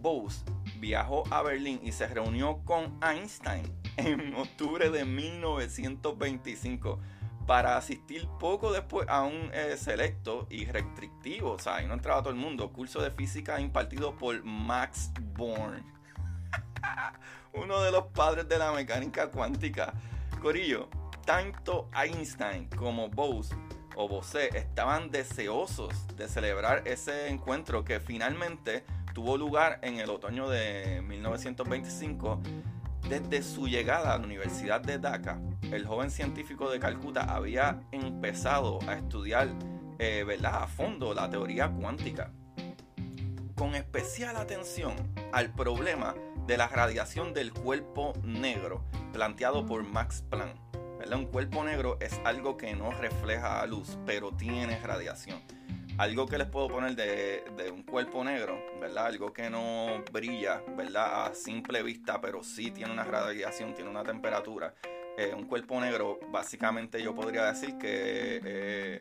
Bose 0.02 0.44
viajó 0.80 1.24
a 1.32 1.44
Berlín 1.44 1.80
y 1.84 1.92
se 1.92 2.08
reunió 2.08 2.60
con 2.66 2.98
Einstein 3.02 3.64
en 3.98 4.34
octubre 4.36 4.90
de 4.90 5.06
1925 5.06 7.00
para 7.46 7.78
asistir 7.78 8.28
poco 8.40 8.72
después 8.72 9.08
a 9.10 9.24
un 9.24 9.50
eh, 9.54 9.76
selecto 9.78 10.48
y 10.50 10.66
restrictivo, 10.66 11.52
o 11.52 11.60
sea, 11.60 11.76
ahí 11.76 11.88
no 11.88 11.94
entraba 11.94 12.22
todo 12.22 12.32
el 12.32 12.40
mundo, 12.40 12.72
curso 12.72 13.02
de 13.02 13.12
física 13.12 13.60
impartido 13.60 14.16
por 14.16 14.44
Max 14.44 15.12
Born. 15.36 15.84
Uno 17.54 17.82
de 17.82 17.92
los 17.92 18.06
padres 18.08 18.48
de 18.48 18.58
la 18.58 18.72
mecánica 18.72 19.30
cuántica. 19.30 19.94
Corillo, 20.42 20.90
tanto 21.26 21.90
Einstein 21.94 22.68
como 22.70 23.10
Bose 23.10 23.56
o 23.96 24.08
Bose 24.08 24.50
estaban 24.58 25.12
deseosos 25.12 26.08
de 26.16 26.28
celebrar 26.28 26.88
ese 26.88 27.30
encuentro 27.30 27.84
que 27.84 28.00
finalmente 28.00 28.84
tuvo 29.14 29.38
lugar 29.38 29.80
en 29.84 30.00
el 30.00 30.10
otoño 30.10 30.50
de 30.50 31.02
1925. 31.02 32.42
Desde 33.10 33.44
su 33.44 33.68
llegada 33.68 34.14
a 34.14 34.18
la 34.18 34.26
Universidad 34.26 34.80
de 34.82 34.98
Dhaka, 34.98 35.40
el 35.72 35.86
joven 35.86 36.10
científico 36.10 36.70
de 36.70 36.80
Calcuta 36.80 37.24
había 37.24 37.82
empezado 37.92 38.80
a 38.88 38.94
estudiar 38.94 39.50
eh, 40.00 40.26
a 40.44 40.68
fondo 40.68 41.14
la 41.14 41.30
teoría 41.30 41.70
cuántica, 41.70 42.32
con 43.56 43.76
especial 43.76 44.38
atención 44.38 44.96
al 45.34 45.54
problema 45.54 46.16
de 46.48 46.58
la 46.58 46.68
radiación 46.68 47.34
del 47.34 47.54
cuerpo 47.54 48.14
negro 48.24 48.86
planteado 49.12 49.66
por 49.66 49.84
Max 49.84 50.24
Planck. 50.30 50.56
Un 51.14 51.26
cuerpo 51.26 51.64
negro 51.64 51.98
es 52.00 52.20
algo 52.24 52.58
que 52.58 52.74
no 52.74 52.90
refleja 52.92 53.64
luz, 53.68 54.00
pero 54.06 54.32
tiene 54.32 54.80
radiación. 54.80 55.44
Algo 55.98 56.26
que 56.26 56.40
les 56.40 56.48
puedo 56.48 56.70
poner 56.70 56.96
de, 56.96 57.72
un 57.72 57.84
cuerpo 57.84 58.24
negro, 58.24 58.60
¿verdad? 58.82 59.06
Algo 59.06 59.32
que 59.32 59.50
no 59.50 60.04
brilla, 60.12 60.62
¿verdad? 60.76 61.28
A 61.28 61.36
simple 61.36 61.84
vista, 61.84 62.20
pero 62.20 62.44
sí 62.44 62.72
tiene 62.72 62.92
una 62.92 63.04
radiación, 63.04 63.76
tiene 63.76 63.92
una 63.92 64.04
temperatura. 64.04 64.74
Eh, 65.18 65.32
un 65.36 65.46
cuerpo 65.46 65.80
negro, 65.80 66.20
básicamente 66.32 67.02
yo 67.02 67.14
podría 67.14 67.46
decir 67.46 67.78
que 67.78 68.42
eh, 68.44 69.00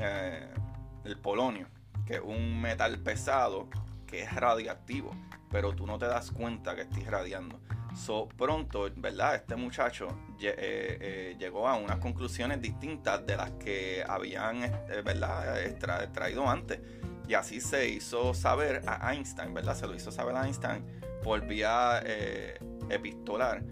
eh, 0.00 0.48
el 1.04 1.18
polonio, 1.18 1.68
que 2.06 2.14
es 2.14 2.20
un 2.20 2.58
metal 2.58 2.98
pesado 3.00 3.68
que 4.06 4.22
es 4.22 4.32
radiactivo, 4.32 5.10
pero 5.50 5.74
tú 5.74 5.86
no 5.86 5.98
te 5.98 6.06
das 6.06 6.30
cuenta 6.30 6.74
que 6.74 6.82
está 6.82 7.00
irradiando. 7.00 7.60
So, 7.94 8.28
pronto, 8.28 8.88
¿verdad? 8.96 9.36
Este 9.36 9.56
muchacho 9.56 10.08
eh, 10.40 10.54
eh, 11.00 11.36
llegó 11.38 11.68
a 11.68 11.76
unas 11.76 11.98
conclusiones 11.98 12.60
distintas 12.60 13.26
de 13.26 13.36
las 13.36 13.50
que 13.52 14.04
habían, 14.06 14.64
eh, 14.64 15.02
¿verdad? 15.04 15.68
traído 16.12 16.48
antes. 16.48 16.80
Y 17.26 17.34
así 17.34 17.60
se 17.60 17.88
hizo 17.88 18.32
saber 18.34 18.82
a 18.86 19.12
Einstein, 19.12 19.52
¿verdad? 19.52 19.74
Se 19.74 19.86
lo 19.86 19.94
hizo 19.94 20.10
saber 20.10 20.36
a 20.36 20.46
Einstein 20.46 20.84
por 21.22 21.46
vía 21.46 22.02
epistolar 22.88 23.62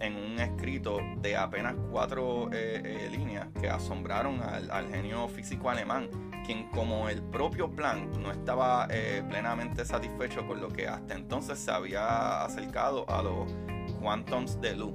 en 0.00 0.16
un 0.16 0.40
escrito 0.40 0.98
de 1.18 1.36
apenas 1.36 1.76
cuatro 1.92 2.50
líneas 2.50 3.46
que 3.60 3.68
asombraron 3.68 4.42
al, 4.42 4.88
genio 4.88 5.28
físico 5.28 5.70
alemán, 5.70 6.10
quien 6.46 6.68
como 6.70 7.08
el 7.08 7.22
propio 7.22 7.68
Planck 7.68 8.16
no 8.18 8.30
estaba 8.30 8.86
plenamente 9.28 9.84
satisfecho 9.84 10.46
con 10.46 10.60
lo 10.60 10.68
que 10.68 10.86
hasta 10.86 11.14
entonces 11.14 11.58
se 11.58 11.70
había 11.70 12.44
acercado 12.44 13.04
a 13.10 13.22
los 13.22 13.52
quantums 14.00 14.60
de 14.60 14.76
luz. 14.76 14.94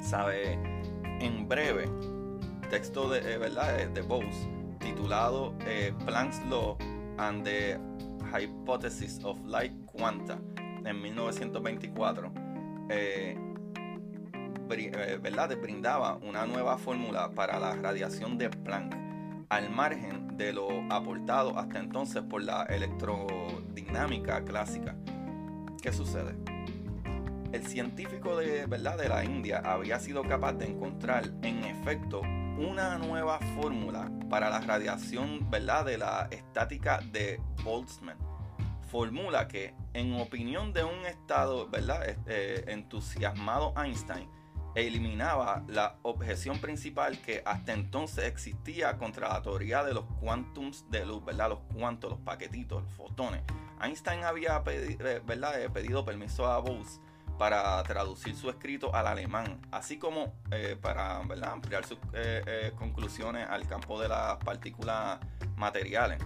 Sabe, 0.00 0.58
en 1.20 1.46
breve, 1.48 1.88
texto 2.70 3.08
de, 3.08 3.34
eh, 3.34 3.38
¿verdad? 3.38 3.88
de 3.88 4.02
Bose, 4.02 4.48
titulado 4.80 5.54
eh, 5.66 5.92
Planck's 6.04 6.44
Law 6.46 6.76
and 7.18 7.44
the 7.44 7.78
Hypothesis 8.32 9.20
of 9.24 9.38
Light 9.46 9.72
Quanta, 9.86 10.38
en 10.84 11.00
1924, 11.00 12.32
eh, 12.90 13.38
¿verdad? 15.22 15.56
brindaba 15.60 16.16
una 16.16 16.46
nueva 16.46 16.76
fórmula 16.76 17.30
para 17.30 17.58
la 17.58 17.74
radiación 17.76 18.36
de 18.36 18.50
Planck, 18.50 18.94
al 19.54 19.70
margen 19.70 20.36
de 20.36 20.52
lo 20.52 20.68
aportado 20.90 21.58
hasta 21.58 21.78
entonces 21.78 22.22
por 22.22 22.42
la 22.42 22.64
electrodinámica 22.64 24.44
clásica. 24.44 24.96
¿Qué 25.80 25.92
sucede? 25.92 26.34
el 27.54 27.64
científico 27.64 28.36
de, 28.36 28.66
¿verdad? 28.66 28.98
de 28.98 29.08
la 29.08 29.24
India 29.24 29.62
había 29.64 30.00
sido 30.00 30.24
capaz 30.24 30.54
de 30.54 30.66
encontrar 30.66 31.30
en 31.42 31.62
efecto 31.62 32.20
una 32.20 32.98
nueva 32.98 33.38
fórmula 33.54 34.10
para 34.28 34.50
la 34.50 34.60
radiación 34.60 35.48
¿verdad? 35.50 35.84
de 35.84 35.98
la 35.98 36.26
estática 36.32 37.00
de 37.12 37.40
Boltzmann. 37.62 38.18
Fórmula 38.90 39.46
que, 39.46 39.72
en 39.92 40.14
opinión 40.20 40.72
de 40.72 40.82
un 40.82 41.06
estado 41.06 41.68
¿verdad? 41.68 42.08
Este, 42.08 42.72
entusiasmado 42.72 43.72
Einstein, 43.76 44.28
eliminaba 44.74 45.62
la 45.68 45.96
objeción 46.02 46.58
principal 46.58 47.18
que 47.18 47.42
hasta 47.44 47.72
entonces 47.72 48.24
existía 48.24 48.98
contra 48.98 49.28
la 49.28 49.42
teoría 49.42 49.84
de 49.84 49.94
los 49.94 50.04
quantums 50.20 50.90
de 50.90 51.06
luz, 51.06 51.24
¿verdad? 51.24 51.50
los 51.50 51.60
cuantos, 51.72 52.10
los 52.10 52.20
paquetitos, 52.20 52.82
los 52.82 52.92
fotones. 52.92 53.42
Einstein 53.80 54.24
había 54.24 54.62
eh, 54.66 55.22
¿verdad? 55.24 55.60
Eh, 55.60 55.70
pedido 55.70 56.04
permiso 56.04 56.46
a 56.46 56.58
Bose 56.58 57.00
para 57.38 57.82
traducir 57.82 58.36
su 58.36 58.48
escrito 58.48 58.94
al 58.94 59.08
alemán, 59.08 59.60
así 59.72 59.98
como 59.98 60.34
eh, 60.52 60.76
para 60.80 61.16
ampliar 61.16 61.84
sus 61.84 61.98
conclusiones 62.78 63.48
al 63.48 63.66
campo 63.66 64.00
de 64.00 64.08
las 64.08 64.36
partículas 64.38 65.18
materiales. 65.56 66.22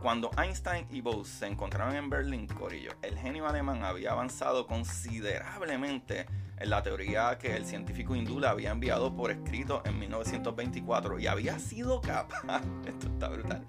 Cuando 0.00 0.30
Einstein 0.38 0.86
y 0.90 1.00
Bose 1.00 1.38
se 1.38 1.46
encontraron 1.46 1.96
en 1.96 2.08
Berlín, 2.08 2.46
Corillo, 2.46 2.92
el 3.02 3.18
genio 3.18 3.48
alemán 3.48 3.82
había 3.82 4.12
avanzado 4.12 4.66
considerablemente 4.66 6.26
en 6.58 6.70
la 6.70 6.82
teoría 6.82 7.36
que 7.38 7.56
el 7.56 7.66
científico 7.66 8.14
hindú 8.14 8.40
le 8.40 8.46
había 8.46 8.70
enviado 8.70 9.14
por 9.14 9.30
escrito 9.30 9.82
en 9.84 9.98
1924 9.98 11.18
y 11.18 11.26
había 11.26 11.58
sido 11.58 12.00
capaz, 12.00 12.62
esto 12.86 13.06
está 13.08 13.28
brutal, 13.28 13.66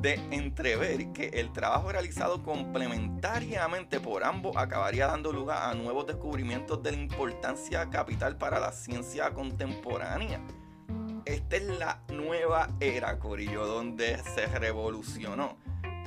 de 0.00 0.14
entrever 0.30 1.12
que 1.12 1.28
el 1.28 1.52
trabajo 1.52 1.92
realizado 1.92 2.42
complementariamente 2.42 4.00
por 4.00 4.24
ambos 4.24 4.56
acabaría 4.56 5.06
dando 5.06 5.32
lugar 5.32 5.70
a 5.70 5.74
nuevos 5.74 6.06
descubrimientos 6.06 6.82
de 6.82 6.92
la 6.92 6.98
importancia 6.98 7.88
capital 7.90 8.36
para 8.38 8.58
la 8.58 8.72
ciencia 8.72 9.30
contemporánea. 9.32 10.40
Esta 11.26 11.56
es 11.56 11.78
la 11.78 12.02
nueva 12.08 12.70
era, 12.80 13.18
Corillo, 13.18 13.66
donde 13.66 14.18
se 14.34 14.46
revolucionó 14.46 15.58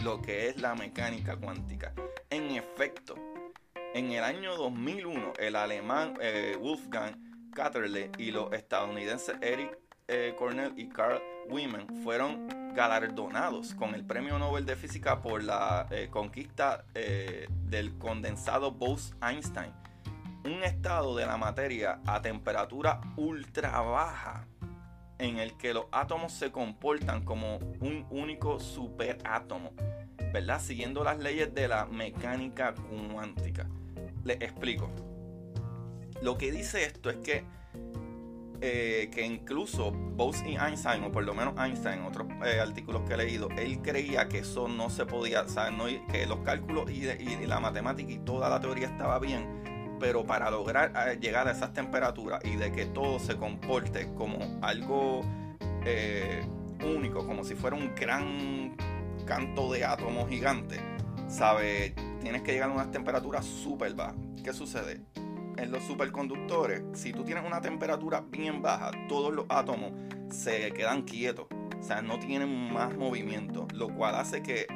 lo 0.04 0.22
que 0.22 0.50
es 0.50 0.60
la 0.60 0.74
mecánica 0.74 1.38
cuántica. 1.38 1.94
En 2.32 2.50
efecto, 2.50 3.16
en 3.94 4.12
el 4.12 4.24
año 4.24 4.56
2001, 4.56 5.34
el 5.38 5.56
alemán 5.56 6.16
eh, 6.20 6.58
Wolfgang 6.60 7.16
Katterle 7.54 8.12
y 8.18 8.32
los 8.32 8.52
estadounidenses 8.52 9.36
Eric 9.42 9.78
eh, 10.08 10.34
Cornell 10.38 10.74
y 10.76 10.90
Carl 10.90 11.22
Women 11.50 12.04
fueron 12.04 12.48
galardonados 12.74 13.76
con 13.76 13.94
el 13.94 14.04
Premio 14.04 14.40
Nobel 14.40 14.66
de 14.66 14.76
Física 14.76 15.22
por 15.22 15.44
la 15.44 15.88
eh, 15.92 16.08
conquista 16.10 16.86
del 16.94 17.98
condensado 18.00 18.72
Bose-Einstein, 18.72 19.72
un 20.46 20.64
estado 20.64 21.16
de 21.16 21.28
la 21.28 21.38
materia 21.38 22.00
a 22.08 22.22
temperatura 22.22 23.00
ultra 23.16 23.80
baja 23.82 24.48
en 25.20 25.38
el 25.38 25.56
que 25.56 25.74
los 25.74 25.86
átomos 25.92 26.34
se 26.34 26.52
comportan 26.52 27.24
como 27.24 27.58
un 27.58 28.08
único 28.10 28.60
superátomo, 28.60 29.72
¿verdad? 30.34 30.60
Siguiendo 30.60 31.04
las 31.04 31.20
leyes 31.20 31.54
de 31.54 31.68
la 31.68 31.86
mecánica 31.86 32.74
cuántica. 33.14 33.68
Les 34.24 34.42
explico. 34.42 34.90
Lo 36.22 36.38
que 36.38 36.52
dice 36.52 36.86
esto 36.86 37.10
es 37.10 37.18
que 37.18 37.44
eh, 38.66 39.10
que 39.14 39.26
incluso 39.26 39.92
Bose 39.92 40.50
y 40.50 40.56
Einstein, 40.56 41.04
o 41.04 41.12
por 41.12 41.26
lo 41.26 41.34
menos 41.34 41.54
Einstein, 41.60 42.04
otros 42.04 42.30
eh, 42.46 42.62
artículos 42.62 43.02
que 43.02 43.16
he 43.16 43.18
leído, 43.18 43.50
él 43.58 43.82
creía 43.82 44.30
que 44.30 44.38
eso 44.38 44.70
no 44.70 44.90
se 44.90 45.06
podía, 45.06 45.42
o 45.42 46.08
que 46.10 46.26
los 46.26 46.40
cálculos 46.46 46.90
y, 46.90 47.04
la 47.46 47.60
matemática 47.60 48.10
y 48.10 48.20
toda 48.20 48.48
la 48.48 48.62
teoría 48.62 48.88
estaba 48.88 49.20
bien, 49.20 49.98
pero 50.00 50.26
para 50.26 50.50
lograr 50.50 50.94
eh, 50.96 51.20
llegar 51.20 51.50
a 51.50 51.52
esas 51.52 51.74
temperaturas 51.74 52.40
y 52.46 52.56
de 52.56 52.72
que 52.72 52.86
todo 52.86 53.20
se 53.20 53.36
comporte 53.36 54.08
como 54.16 54.40
algo 54.62 55.24
único, 56.86 57.28
como 57.28 57.44
si 57.44 57.56
fuera 57.56 57.76
un 57.76 57.94
gran 57.96 58.78
canto 59.26 59.74
de 59.74 59.84
átomos 59.84 60.30
gigante, 60.30 60.80
¿sabe? 61.28 61.94
Tienes 62.24 62.42
que 62.42 62.54
llegar 62.54 62.72
a 62.72 62.74
unas 62.74 62.90
temperaturas 62.90 63.46
súper 63.46 63.94
bajas. 63.94 64.16
¿Qué 64.44 64.54
sucede? 64.54 65.02
en 65.58 65.72
los 65.72 65.84
superconductores, 65.84 66.84
si 66.94 67.14
tú 67.14 67.24
tienes 67.24 67.46
una 67.46 67.62
temperatura 67.62 68.22
bien 68.22 68.62
baja, 68.62 68.92
todos 69.08 69.34
los 69.34 69.46
átomos 69.50 69.92
se 70.30 70.72
quedan 70.72 71.04
quietos, 71.04 71.48
o 71.80 71.84
sea, 71.84 72.02
no 72.02 72.20
tienen 72.20 72.74
más 72.74 72.96
movimiento, 72.96 73.68
lo 73.74 73.94
cual 73.94 74.16
hace 74.16 74.42
que 74.42 74.68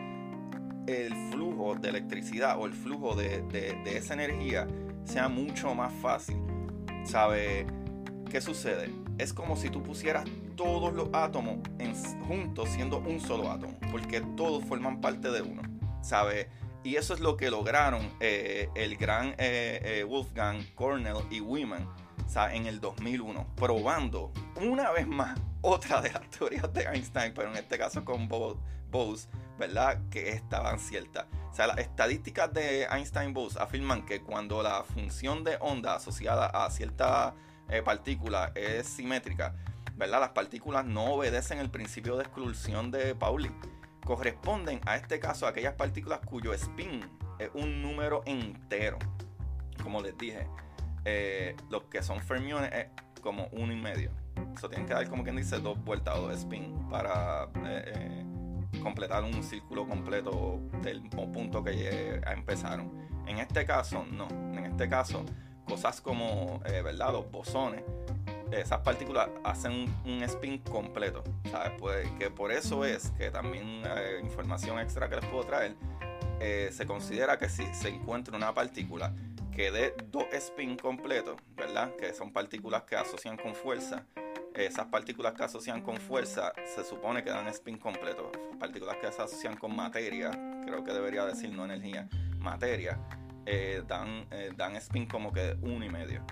el 0.88 1.14
flujo 1.32 1.76
de 1.76 1.90
electricidad 1.90 2.58
o 2.60 2.66
el 2.66 2.74
flujo 2.74 3.16
de, 3.16 3.44
esa 3.86 4.14
energía 4.14 4.68
sea 5.04 5.30
mucho 5.30 5.74
más 5.76 5.94
fácil. 6.02 6.38
¿Sabe 7.04 7.66
qué 8.30 8.42
sucede? 8.42 8.90
Es 9.18 9.34
como 9.34 9.56
si 9.56 9.70
tú 9.70 9.82
pusieras 9.82 10.26
todos 10.56 10.94
los 10.94 11.10
átomos 11.14 11.58
juntos 12.28 12.70
siendo 12.70 13.00
un 13.00 13.20
solo 13.20 13.52
átomo, 13.52 13.78
porque 13.92 14.22
todos 14.36 14.64
forman 14.66 15.02
parte 15.02 15.32
de 15.32 15.42
uno. 15.42 15.62
¿Sabe? 16.02 16.50
Y 16.88 16.96
eso 16.96 17.14
es 17.14 17.20
lo 17.20 17.36
que 17.36 17.52
lograron 17.52 18.14
eh, 18.22 18.70
el 18.74 18.96
gran 18.96 19.32
eh, 19.32 19.82
eh, 19.84 20.06
Wolfgang, 20.08 20.64
Cornell 20.74 21.18
y 21.30 21.42
Wiman 21.42 21.86
o 21.86 22.48
en 22.48 22.66
el 22.66 22.80
2001, 22.80 23.46
probando 23.58 24.32
una 24.56 24.92
vez 24.92 25.06
más 25.06 25.38
otra 25.60 26.00
de 26.00 26.14
las 26.14 26.30
teorías 26.30 26.74
de 26.74 26.84
Einstein, 26.84 27.34
pero 27.34 27.50
en 27.52 27.58
este 27.58 27.78
caso 27.78 28.06
con 28.06 28.30
Bose, 28.30 29.28
¿verdad? 29.60 30.00
Que 30.10 30.30
estaban 30.30 30.80
ciertas. 30.80 31.26
O 31.52 31.54
sea, 31.54 31.68
las 31.68 31.80
estadísticas 31.80 32.54
de 32.54 32.86
Einstein-Bose 32.86 33.60
afirman 33.60 34.06
que 34.06 34.22
cuando 34.22 34.64
la 34.64 34.86
función 34.86 35.44
de 35.44 35.58
onda 35.60 35.96
asociada 35.96 36.46
a 36.46 36.72
cierta 36.72 37.36
eh, 37.68 37.82
partícula 37.82 38.54
es 38.56 38.88
simétrica, 38.88 39.54
¿verdad? 39.98 40.22
Las 40.22 40.30
partículas 40.30 40.86
no 40.86 41.04
obedecen 41.16 41.60
el 41.60 41.70
principio 41.70 42.16
de 42.16 42.24
exclusión 42.24 42.92
de 42.92 43.14
Pauli. 43.14 43.52
Corresponden 44.08 44.80
a 44.86 44.96
este 44.96 45.20
caso 45.20 45.46
a 45.46 45.50
aquellas 45.50 45.74
partículas 45.74 46.22
cuyo 46.22 46.54
spin 46.54 47.02
es 47.40 47.50
un 47.54 47.82
número 47.82 48.22
entero. 48.26 48.98
Como 49.84 50.02
les 50.02 50.18
dije, 50.18 50.48
eh, 51.04 51.58
los 51.70 51.84
que 51.84 52.02
son 52.02 52.22
fermiones 52.22 52.72
es 52.74 52.88
como 53.22 53.50
uno 53.52 53.74
y 53.74 53.76
medio. 53.76 54.12
Eso 54.56 54.70
tienen 54.70 54.88
que 54.88 54.94
dar 54.94 55.10
como 55.10 55.26
quien 55.26 55.36
dice 55.36 55.60
dos 55.60 55.78
vueltas 55.84 56.18
o 56.20 56.32
spin 56.32 56.88
para 56.90 57.50
eh, 57.66 57.84
eh, 57.86 58.80
completar 58.82 59.26
un 59.26 59.44
círculo 59.44 59.86
completo 59.86 60.62
del 60.82 61.02
punto 61.10 61.62
que 61.62 62.22
empezaron. 62.28 62.90
En 63.28 63.40
este 63.40 63.66
caso, 63.66 64.06
no. 64.10 64.30
En 64.30 64.64
este 64.64 64.88
caso, 64.88 65.26
cosas 65.66 66.00
como, 66.00 66.62
¿verdad? 66.62 67.12
Los 67.12 67.30
bosones 67.30 67.84
esas 68.52 68.80
partículas 68.80 69.30
hacen 69.44 69.94
un, 70.06 70.24
spin 70.24 70.60
completo, 70.60 71.24
¿sabes? 71.50 71.74
Pues, 71.80 72.10
que 72.20 72.30
por 72.30 72.52
eso 72.52 72.86
es 72.86 73.12
que 73.12 73.30
también 73.30 73.84
eh, 73.86 74.20
información 74.24 74.80
extra 74.80 75.10
que 75.10 75.16
les 75.18 75.26
puedo 75.26 75.44
traer, 75.46 75.76
eh, 76.40 76.70
se 76.72 76.86
considera 76.86 77.38
que 77.38 77.50
si 77.50 77.66
se 77.74 77.90
encuentra 77.90 78.36
una 78.36 78.54
partícula 78.54 79.14
que 79.52 79.72
dé 79.72 79.96
dos 80.12 80.26
spin 80.34 80.78
completos, 80.78 81.38
¿verdad? 81.56 81.96
Que 81.96 82.14
son 82.14 82.32
partículas 82.32 82.84
que 82.84 82.96
asocian 82.96 83.38
con 83.38 83.56
fuerza. 83.56 84.06
Esas 84.54 84.88
partículas 84.88 85.34
que 85.34 85.44
asocian 85.44 85.82
con 85.82 85.98
fuerza 85.98 86.52
se 86.76 86.84
supone 86.84 87.24
que 87.24 87.30
dan 87.30 87.48
spin 87.48 87.78
completo. 87.78 88.32
Partículas 88.60 88.98
que 88.98 89.12
se 89.12 89.22
asocian 89.22 89.56
con 89.56 89.76
materia, 89.76 90.32
creo 90.66 90.84
que 90.84 90.94
debería 90.94 91.26
decir 91.26 91.52
no 91.52 91.66
energía, 91.66 92.08
materia, 92.40 93.00
eh, 93.46 93.84
dan, 93.88 94.28
dan 94.56 94.76
spin 94.78 95.08
como 95.08 95.32
que 95.32 95.56
uno 95.62 95.86
y 95.86 95.90
medio. 95.90 96.24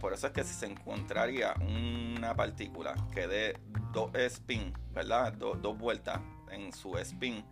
Por 0.00 0.12
eso 0.12 0.28
es 0.28 0.32
que 0.32 0.42
si 0.44 0.54
se 0.54 0.66
encontraría 0.66 1.54
una 1.60 2.34
partícula 2.34 2.94
que 3.12 3.26
dé 3.26 3.58
dos 3.92 4.10
spin, 4.14 4.72
¿verdad? 4.94 5.32
dos 5.34 5.78
vueltas 5.78 6.20
en 6.50 6.72
su 6.72 6.96
spin, 6.98 7.44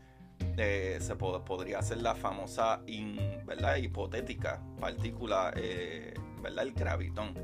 eh, 0.57 0.99
se 1.01 1.17
podría 1.17 1.81
hacer 1.81 1.99
la 1.99 2.15
famosa, 2.15 2.81
¿verdad? 3.45 3.77
Hipotética 3.77 4.61
partícula, 4.81 5.53
eh, 5.57 6.15
¿verdad? 6.43 6.65
El 6.65 6.73
gravitón. 6.73 7.35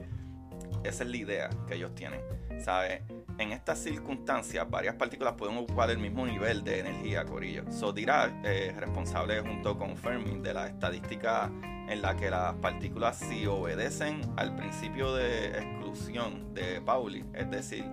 Esa 0.82 1.04
es 1.04 1.10
la 1.10 1.16
idea 1.16 1.50
que 1.66 1.74
ellos 1.74 1.94
tienen, 1.94 2.20
¿sabes? 2.60 3.02
En 3.38 3.52
estas 3.52 3.78
circunstancias, 3.78 4.68
varias 4.68 4.96
partículas 4.96 5.34
pueden 5.34 5.56
ocupar 5.56 5.90
el 5.90 5.98
mismo 5.98 6.26
nivel 6.26 6.62
de 6.62 6.80
energía, 6.80 7.24
Corillo. 7.24 7.64
So 7.70 7.92
Dirac, 7.92 8.32
eh, 8.44 8.74
responsable 8.78 9.40
junto 9.40 9.78
con 9.78 9.96
Fermi 9.96 10.40
de 10.40 10.52
la 10.52 10.66
estadística 10.66 11.50
en 11.88 12.02
la 12.02 12.14
que 12.14 12.30
las 12.30 12.54
partículas 12.56 13.16
si 13.16 13.46
obedecen 13.46 14.20
al 14.36 14.54
principio 14.54 15.14
de 15.14 15.58
exclusión 15.58 16.54
de 16.54 16.80
Pauli, 16.82 17.24
es 17.34 17.50
decir, 17.50 17.84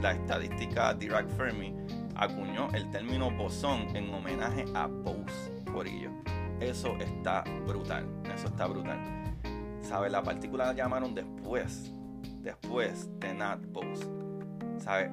la 0.00 0.12
estadística 0.12 0.96
Dirac-Fermi, 0.96 1.74
acuñó 2.14 2.68
el 2.72 2.90
término 2.90 3.30
bosón 3.30 3.96
en 3.96 4.12
homenaje 4.12 4.64
a 4.74 4.86
Bose, 4.86 5.64
Corillo. 5.72 6.10
Eso 6.60 6.96
está 6.98 7.42
brutal, 7.66 8.06
eso 8.32 8.46
está 8.46 8.66
brutal. 8.66 9.00
¿Sabes? 9.80 10.12
La 10.12 10.22
partícula 10.22 10.66
la 10.66 10.72
llamaron 10.74 11.14
después, 11.14 11.92
después 12.42 13.08
de 13.20 13.34
Nat 13.34 13.60
Bose. 13.66 14.06
¿Sabes? 14.78 15.10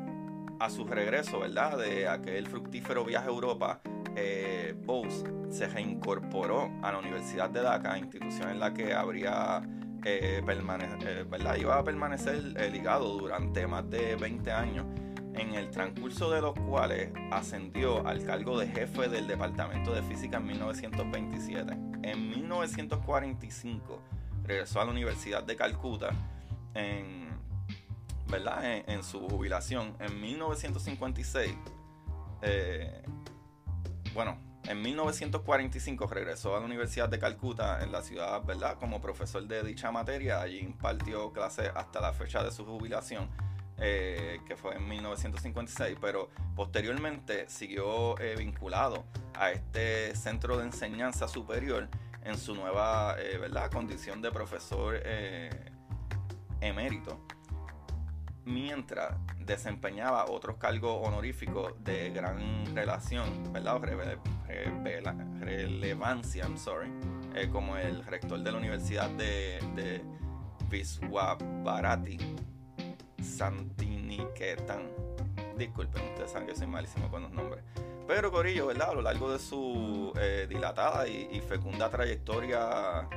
A 0.60 0.70
su 0.70 0.86
regreso, 0.86 1.40
¿verdad? 1.40 1.78
De 1.78 2.08
aquel 2.08 2.48
fructífero 2.48 3.06
viaje 3.06 3.28
a 3.28 3.30
Europa, 3.30 3.82
eh, 4.16 4.76
Bose 4.86 5.24
se 5.50 5.68
reincorporó 5.68 6.70
a 6.82 6.92
la 6.92 6.98
Universidad 7.00 7.50
de 7.50 7.62
Dhaka, 7.62 7.98
institución 7.98 8.50
en 8.50 8.60
la 8.60 8.74
que 8.74 8.94
habría 8.94 9.62
eh, 10.04 10.42
eh, 10.46 11.26
¿verdad? 11.30 11.56
iba 11.56 11.78
a 11.78 11.84
permanecer 11.84 12.44
ligado 12.72 13.18
durante 13.18 13.66
más 13.68 13.90
de 13.90 14.16
20 14.16 14.52
años, 14.52 14.86
en 15.34 15.54
el 15.54 15.70
transcurso 15.70 16.30
de 16.32 16.42
los 16.42 16.54
cuales 16.54 17.10
ascendió 17.32 18.06
al 18.06 18.24
cargo 18.26 18.60
de 18.60 18.68
jefe 18.68 19.08
del 19.08 19.28
Departamento 19.28 19.94
de 19.94 20.02
Física 20.04 20.38
en 20.38 20.48
1927. 20.48 21.74
En 22.04 22.30
1945 22.30 24.02
regresó 24.44 24.82
a 24.82 24.86
la 24.86 24.92
Universidad 24.92 25.44
de 25.44 25.56
Calcuta 25.56 26.10
en, 26.74 27.30
¿verdad? 28.28 28.84
en, 28.88 29.04
su 29.04 29.28
jubilación. 29.28 29.96
En 30.00 30.20
1956 30.20 31.56
bueno, 34.14 34.38
en 34.66 34.82
1945 34.82 36.08
regresó 36.08 36.56
a 36.56 36.60
la 36.60 36.66
Universidad 36.66 37.10
de 37.10 37.20
Calcuta 37.20 37.84
en 37.84 37.92
la 37.92 38.02
ciudad, 38.02 38.44
¿verdad? 38.44 38.78
Como 38.80 39.02
profesor 39.02 39.48
de 39.48 39.64
dicha 39.64 39.92
materia. 39.92 40.42
Allí 40.42 40.60
impartió 40.60 41.32
clases 41.32 41.72
hasta 41.76 42.02
la 42.02 42.14
fecha 42.14 42.44
de 42.44 42.52
su 42.52 42.66
jubilación, 42.66 43.30
eh, 43.78 44.40
que 44.48 44.56
fue 44.56 44.76
en 44.76 44.88
1956, 44.88 45.98
pero 46.02 46.30
posteriormente 46.56 47.48
siguió 47.50 48.20
eh, 48.20 48.36
vinculado 48.38 49.06
a 49.36 49.52
este 49.52 50.16
centro 50.16 50.58
de 50.58 50.66
enseñanza 50.66 51.28
superior 51.28 51.88
en 52.24 52.38
su 52.38 52.56
nueva, 52.56 53.16
eh, 53.20 53.38
¿verdad? 53.38 53.72
Condición 53.72 54.22
de 54.22 54.32
profesor 54.32 55.02
emérito 56.62 57.20
mientras 58.50 59.16
desempeñaba 59.46 60.26
otros 60.26 60.58
cargos 60.58 61.08
honoríficos 61.08 61.74
de 61.84 62.10
gran 62.10 62.66
relación, 62.76 63.54
¿verdad? 63.54 63.80
relevancia, 65.40 66.44
I'm 66.44 66.58
sorry, 66.58 66.90
eh, 67.36 67.50
como 67.52 67.78
el 67.78 68.04
rector 68.06 68.40
de 68.40 68.52
la 68.52 68.58
Universidad 68.58 69.10
de, 69.12 69.60
de 69.76 70.02
Viswabharati, 70.70 72.18
Santiniketan. 73.22 74.90
Disculpen, 75.58 76.04
ustedes 76.10 76.32
saben 76.32 76.48
que 76.48 76.56
soy 76.56 76.68
malísimo 76.68 77.10
con 77.10 77.24
los 77.24 77.32
nombres. 77.32 77.64
Pero 78.08 78.32
Corillo, 78.32 78.68
¿verdad? 78.68 78.90
A 78.90 78.94
lo 78.94 79.02
largo 79.04 79.32
de 79.32 79.38
su 79.38 80.12
eh, 80.20 80.48
dilatada 80.50 81.08
y 81.08 81.40
fecunda 81.42 81.90
trayectoria 81.92 83.08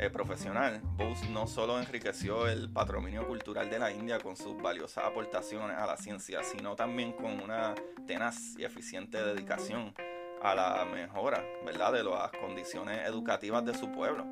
eh, 0.00 0.08
profesional, 0.08 0.80
Bose 0.96 1.28
no 1.28 1.46
solo 1.46 1.78
enriqueció 1.78 2.48
el 2.48 2.70
patrimonio 2.70 3.26
cultural 3.26 3.68
de 3.68 3.78
la 3.78 3.92
India 3.92 4.18
con 4.18 4.34
sus 4.34 4.56
valiosas 4.56 5.04
aportaciones 5.04 5.76
a 5.76 5.84
la 5.84 5.98
ciencia, 5.98 6.42
sino 6.42 6.74
también 6.74 7.12
con 7.12 7.38
una 7.38 7.74
tenaz 8.06 8.56
y 8.58 8.64
eficiente 8.64 9.22
dedicación 9.22 9.94
a 10.42 10.54
la 10.54 10.86
mejora, 10.86 11.44
¿verdad?, 11.66 11.92
de 11.92 12.02
las 12.02 12.30
condiciones 12.30 13.06
educativas 13.06 13.62
de 13.66 13.74
su 13.74 13.92
pueblo. 13.92 14.24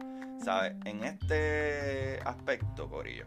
¿Sabe? 0.43 0.77
En 0.87 1.05
este 1.05 2.19
aspecto, 2.25 2.89
Corillo, 2.89 3.27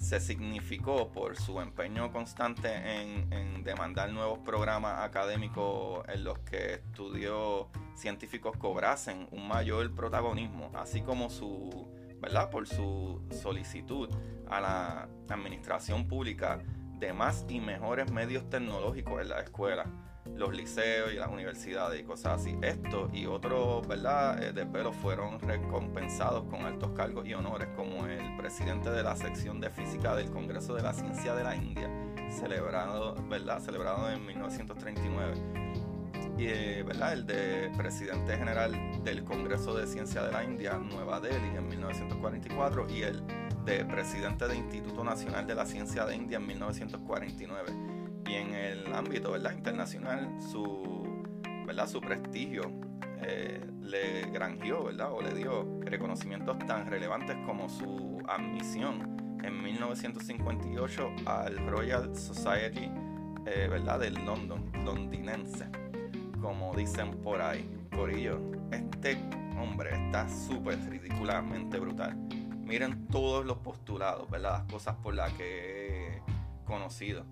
se 0.00 0.20
significó 0.20 1.10
por 1.10 1.36
su 1.36 1.60
empeño 1.60 2.12
constante 2.12 2.68
en, 3.02 3.64
demandar 3.64 4.10
nuevos 4.10 4.38
programas 4.38 5.04
académicos 5.04 6.02
en 6.08 6.24
los 6.24 6.38
que 6.38 6.74
estudios 6.74 7.66
científicos 7.96 8.56
cobrasen 8.56 9.28
un 9.30 9.46
mayor 9.46 9.94
protagonismo, 9.94 10.70
así 10.74 11.02
como 11.02 11.28
su, 11.28 11.86
¿verdad? 12.18 12.48
Por 12.48 12.66
su 12.66 13.20
solicitud 13.30 14.08
a 14.48 14.60
la 14.60 15.08
administración 15.28 16.08
pública 16.08 16.62
de 16.98 17.12
más 17.12 17.44
y 17.48 17.60
mejores 17.60 18.10
medios 18.10 18.48
tecnológicos 18.48 19.20
en 19.20 19.28
la 19.28 19.40
escuela 19.40 19.84
los 20.36 20.54
liceos 20.54 21.12
y 21.12 21.16
las 21.16 21.28
universidades 21.28 22.00
y 22.00 22.04
cosas 22.04 22.40
así. 22.40 22.56
Esto 22.62 23.08
y 23.12 23.26
otros, 23.26 23.86
¿verdad?, 23.86 24.42
eh, 24.42 24.52
desvelos 24.52 24.94
fueron 24.96 25.40
recompensados 25.40 26.44
con 26.44 26.62
altos 26.64 26.90
cargos 26.92 27.26
y 27.26 27.34
honores, 27.34 27.68
como 27.76 28.06
el 28.06 28.36
presidente 28.36 28.90
de 28.90 29.02
la 29.02 29.16
sección 29.16 29.60
de 29.60 29.70
física 29.70 30.14
del 30.14 30.30
Congreso 30.30 30.74
de 30.74 30.82
la 30.82 30.92
Ciencia 30.92 31.34
de 31.34 31.44
la 31.44 31.56
India, 31.56 31.90
celebrado, 32.30 33.14
¿verdad?, 33.28 33.60
celebrado 33.60 34.10
en 34.10 34.24
1939. 34.24 35.34
Y, 36.38 36.46
eh, 36.46 36.84
¿verdad?, 36.86 37.14
el 37.14 37.26
de 37.26 37.72
presidente 37.76 38.36
general 38.36 39.02
del 39.02 39.24
Congreso 39.24 39.74
de 39.74 39.88
Ciencia 39.88 40.22
de 40.22 40.30
la 40.30 40.44
India, 40.44 40.78
Nueva 40.78 41.18
Delhi, 41.20 41.56
en 41.56 41.68
1944, 41.68 42.88
y 42.88 43.02
el 43.02 43.24
de 43.64 43.84
presidente 43.84 44.46
del 44.46 44.58
Instituto 44.58 45.02
Nacional 45.02 45.46
de 45.46 45.54
la 45.56 45.66
Ciencia 45.66 46.06
de 46.06 46.14
India 46.14 46.38
en 46.38 46.46
1949 46.46 47.97
y 48.28 48.34
en 48.34 48.54
el 48.54 48.92
ámbito 48.94 49.32
¿verdad? 49.32 49.52
internacional 49.52 50.28
su, 50.40 51.24
¿verdad? 51.66 51.88
su 51.88 52.00
prestigio 52.00 52.62
eh, 53.22 53.60
le 53.80 54.30
granjeó 54.30 54.84
¿verdad? 54.84 55.12
o 55.12 55.22
le 55.22 55.34
dio 55.34 55.80
reconocimientos 55.80 56.58
tan 56.66 56.86
relevantes 56.86 57.36
como 57.46 57.68
su 57.68 58.22
admisión 58.28 59.38
en 59.42 59.62
1958 59.62 61.10
al 61.26 61.56
Royal 61.68 62.14
Society 62.14 62.90
eh, 63.46 63.66
¿verdad? 63.70 64.00
del 64.00 64.14
London, 64.26 64.70
londinense, 64.84 65.66
como 66.40 66.74
dicen 66.74 67.12
por 67.22 67.40
ahí. 67.40 67.68
Por 67.90 68.10
ello, 68.10 68.38
este 68.70 69.16
hombre 69.58 69.90
está 70.06 70.28
súper 70.28 70.78
ridículamente 70.90 71.80
brutal 71.80 72.16
Miren 72.68 73.06
todos 73.06 73.46
los 73.46 73.56
postulados, 73.58 74.28
¿verdad? 74.28 74.58
Las 74.58 74.70
cosas 74.70 74.96
por 74.96 75.14
las 75.14 75.32
que 75.32 76.18
he 76.18 76.22
conocido. 76.66 77.24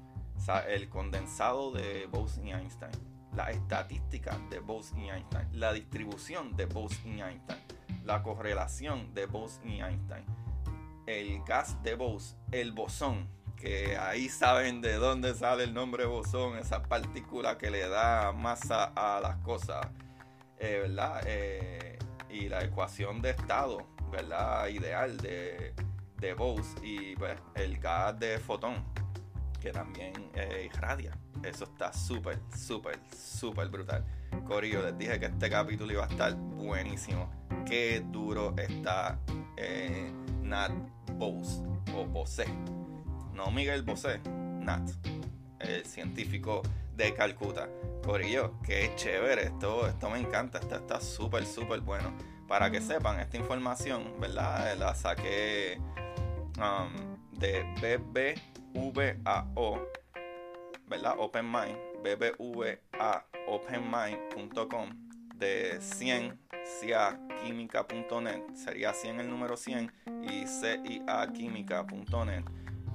El 0.69 0.89
condensado 0.89 1.73
de 1.73 2.07
Bose 2.07 2.41
y 2.45 2.53
Einstein, 2.53 2.93
la 3.35 3.51
estadística 3.51 4.39
de 4.49 4.61
Bose 4.61 4.95
y 4.97 5.09
Einstein, 5.09 5.49
la 5.53 5.73
distribución 5.73 6.57
de 6.57 6.67
Bose 6.67 6.97
y 7.05 7.21
Einstein, 7.21 7.59
la 8.05 8.23
correlación 8.23 9.13
de 9.13 9.27
Bose 9.27 9.61
y 9.65 9.81
Einstein, 9.81 10.25
el 11.07 11.43
gas 11.43 11.83
de 11.83 11.97
Bose, 11.97 12.37
el 12.53 12.73
bosón, 12.73 13.29
que 13.57 13.97
ahí 13.97 14.29
saben 14.29 14.81
de 14.81 14.95
dónde 14.95 15.35
sale 15.35 15.65
el 15.65 15.75
nombre 15.75 16.05
bosón, 16.05 16.59
esa 16.59 16.83
partícula 16.85 17.59
que 17.59 17.71
le 17.71 17.89
da 17.89 18.33
masa 18.33 18.93
a 18.95 19.21
las 19.21 19.37
cosas, 19.39 19.87
eh, 20.59 20.81
¿verdad? 20.83 21.23
Eh, 21.27 21.99
y 22.31 22.49
la 22.49 22.63
ecuación 22.63 23.21
de 23.21 23.31
estado, 23.31 23.87
¿verdad? 24.13 24.69
Ideal 24.69 25.17
de, 25.17 25.75
de 26.19 26.35
Bose 26.35 26.79
y 26.83 27.17
pues, 27.17 27.37
el 27.55 27.79
gas 27.79 28.19
de 28.19 28.39
fotón, 28.39 28.85
también 29.73 30.31
eh, 30.35 30.71
irradia. 30.73 31.17
Eso 31.43 31.65
está 31.65 31.93
súper, 31.93 32.39
súper, 32.57 32.99
súper 33.17 33.69
brutal. 33.69 34.05
Corillo, 34.45 34.83
les 34.83 34.97
dije 34.99 35.19
que 35.19 35.27
este 35.27 35.51
capítulo 35.51 35.93
iba 35.93 36.05
a 36.05 36.09
estar 36.09 36.35
buenísimo. 36.35 37.31
Qué 37.65 38.05
duro 38.11 38.55
está 38.57 39.19
Nat 40.43 40.73
Bose 41.19 41.63
o 41.95 42.05
Bose 42.05 42.47
no 43.37 43.51
Miguel 43.51 43.83
Bosé, 43.83 44.21
Nat, 44.25 44.89
el 45.61 45.85
científico 45.85 46.63
de 46.97 47.15
Calcuta. 47.15 47.69
Corillo, 48.03 48.55
qué 48.63 48.93
chévere, 48.97 49.45
esto, 49.45 49.87
esto 49.87 50.11
me 50.11 50.19
encanta, 50.19 50.59
esto 50.59 50.77
está 50.77 51.01
súper, 51.01 51.45
súper 51.45 51.81
bueno. 51.81 52.13
Para 52.49 52.71
que 52.71 52.81
sepan, 52.81 53.21
esta 53.21 53.37
información, 53.37 54.15
¿verdad? 54.21 54.77
La 54.79 54.95
saqué 54.95 55.79
um, 56.59 57.39
de 57.39 57.65
BBVAO, 58.77 59.89
¿verdad? 60.87 61.15
Open 61.19 61.51
Mind, 61.51 61.79
BBVAOpenmind.com 62.03 64.91
de 65.35 65.81
100 65.81 66.39
ciaquímica.net 66.81 68.43
sería 68.55 68.93
100 68.93 69.21
el 69.21 69.31
número 69.31 69.57
100 69.57 69.91
y 70.23 70.47
ciaquímica.net 70.47 72.45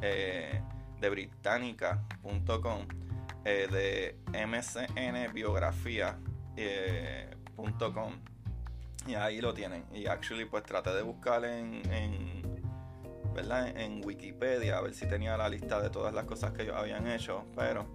eh, 0.02 0.62
de 1.00 1.10
británica.com, 1.10 2.86
eh, 3.46 3.68
de 3.72 4.18
mcnbiografía.com. 4.48 6.32
Eh, 6.58 7.30
y 9.08 9.16
ahí 9.16 9.42
lo 9.42 9.54
tienen. 9.54 9.86
Y 9.94 10.06
actually 10.06 10.46
pues 10.46 10.64
traté 10.64 10.94
de 10.94 11.02
buscar 11.02 11.44
en, 11.46 11.82
en, 11.92 12.41
¿verdad? 13.34 13.68
en 13.78 14.06
Wikipedia 14.06 14.78
a 14.78 14.82
ver 14.82 14.94
si 14.94 15.08
tenía 15.08 15.38
la 15.38 15.50
lista 15.50 15.82
de 15.82 15.90
todas 15.90 16.14
las 16.14 16.26
cosas 16.26 16.52
que 16.52 16.64
ellos 16.64 16.76
habían 16.76 17.08
hecho. 17.08 17.46
Pero 17.56 17.86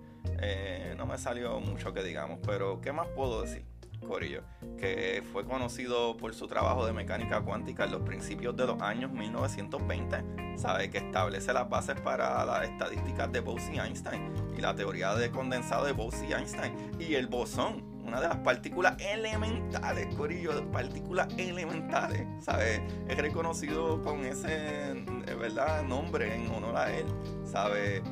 no 0.96 1.06
me 1.06 1.18
salió 1.18 1.60
mucho 1.60 1.92
que 1.92 2.02
digamos. 2.02 2.40
Pero 2.46 2.80
¿qué 2.80 2.92
más 2.92 3.08
puedo 3.08 3.42
decir? 3.42 3.64
Corillo, 4.06 4.42
que 4.78 5.22
fue 5.32 5.44
conocido 5.44 6.16
por 6.16 6.34
su 6.34 6.46
trabajo 6.46 6.86
de 6.86 6.92
mecánica 6.92 7.40
cuántica 7.40 7.84
en 7.84 7.92
los 7.92 8.02
principios 8.02 8.56
de 8.56 8.66
los 8.66 8.80
años 8.80 9.10
1920, 9.10 10.56
sabe 10.56 10.90
que 10.90 10.98
establece 10.98 11.52
las 11.52 11.68
bases 11.68 12.00
para 12.00 12.44
las 12.44 12.68
estadísticas 12.68 13.30
de 13.32 13.40
Bose 13.40 13.74
y 13.74 13.78
Einstein 13.78 14.32
y 14.56 14.60
la 14.60 14.74
teoría 14.74 15.14
de 15.14 15.30
condensado 15.30 15.84
de 15.86 15.92
Bose 15.92 16.26
y 16.26 16.32
Einstein 16.32 16.72
y 16.98 17.14
el 17.14 17.26
bosón, 17.26 17.82
una 18.04 18.20
de 18.20 18.28
las 18.28 18.38
partículas 18.38 18.96
elementales, 19.00 20.14
Corillo, 20.14 20.70
partículas 20.70 21.28
elementales, 21.36 22.26
sabe, 22.40 22.80
es 23.08 23.16
reconocido 23.18 24.02
con 24.02 24.24
ese, 24.24 25.04
¿verdad? 25.36 25.82
nombre 25.82 26.34
en 26.34 26.50
honor 26.50 26.76
a 26.76 26.92
él, 26.92 27.06
sabe 27.44 28.02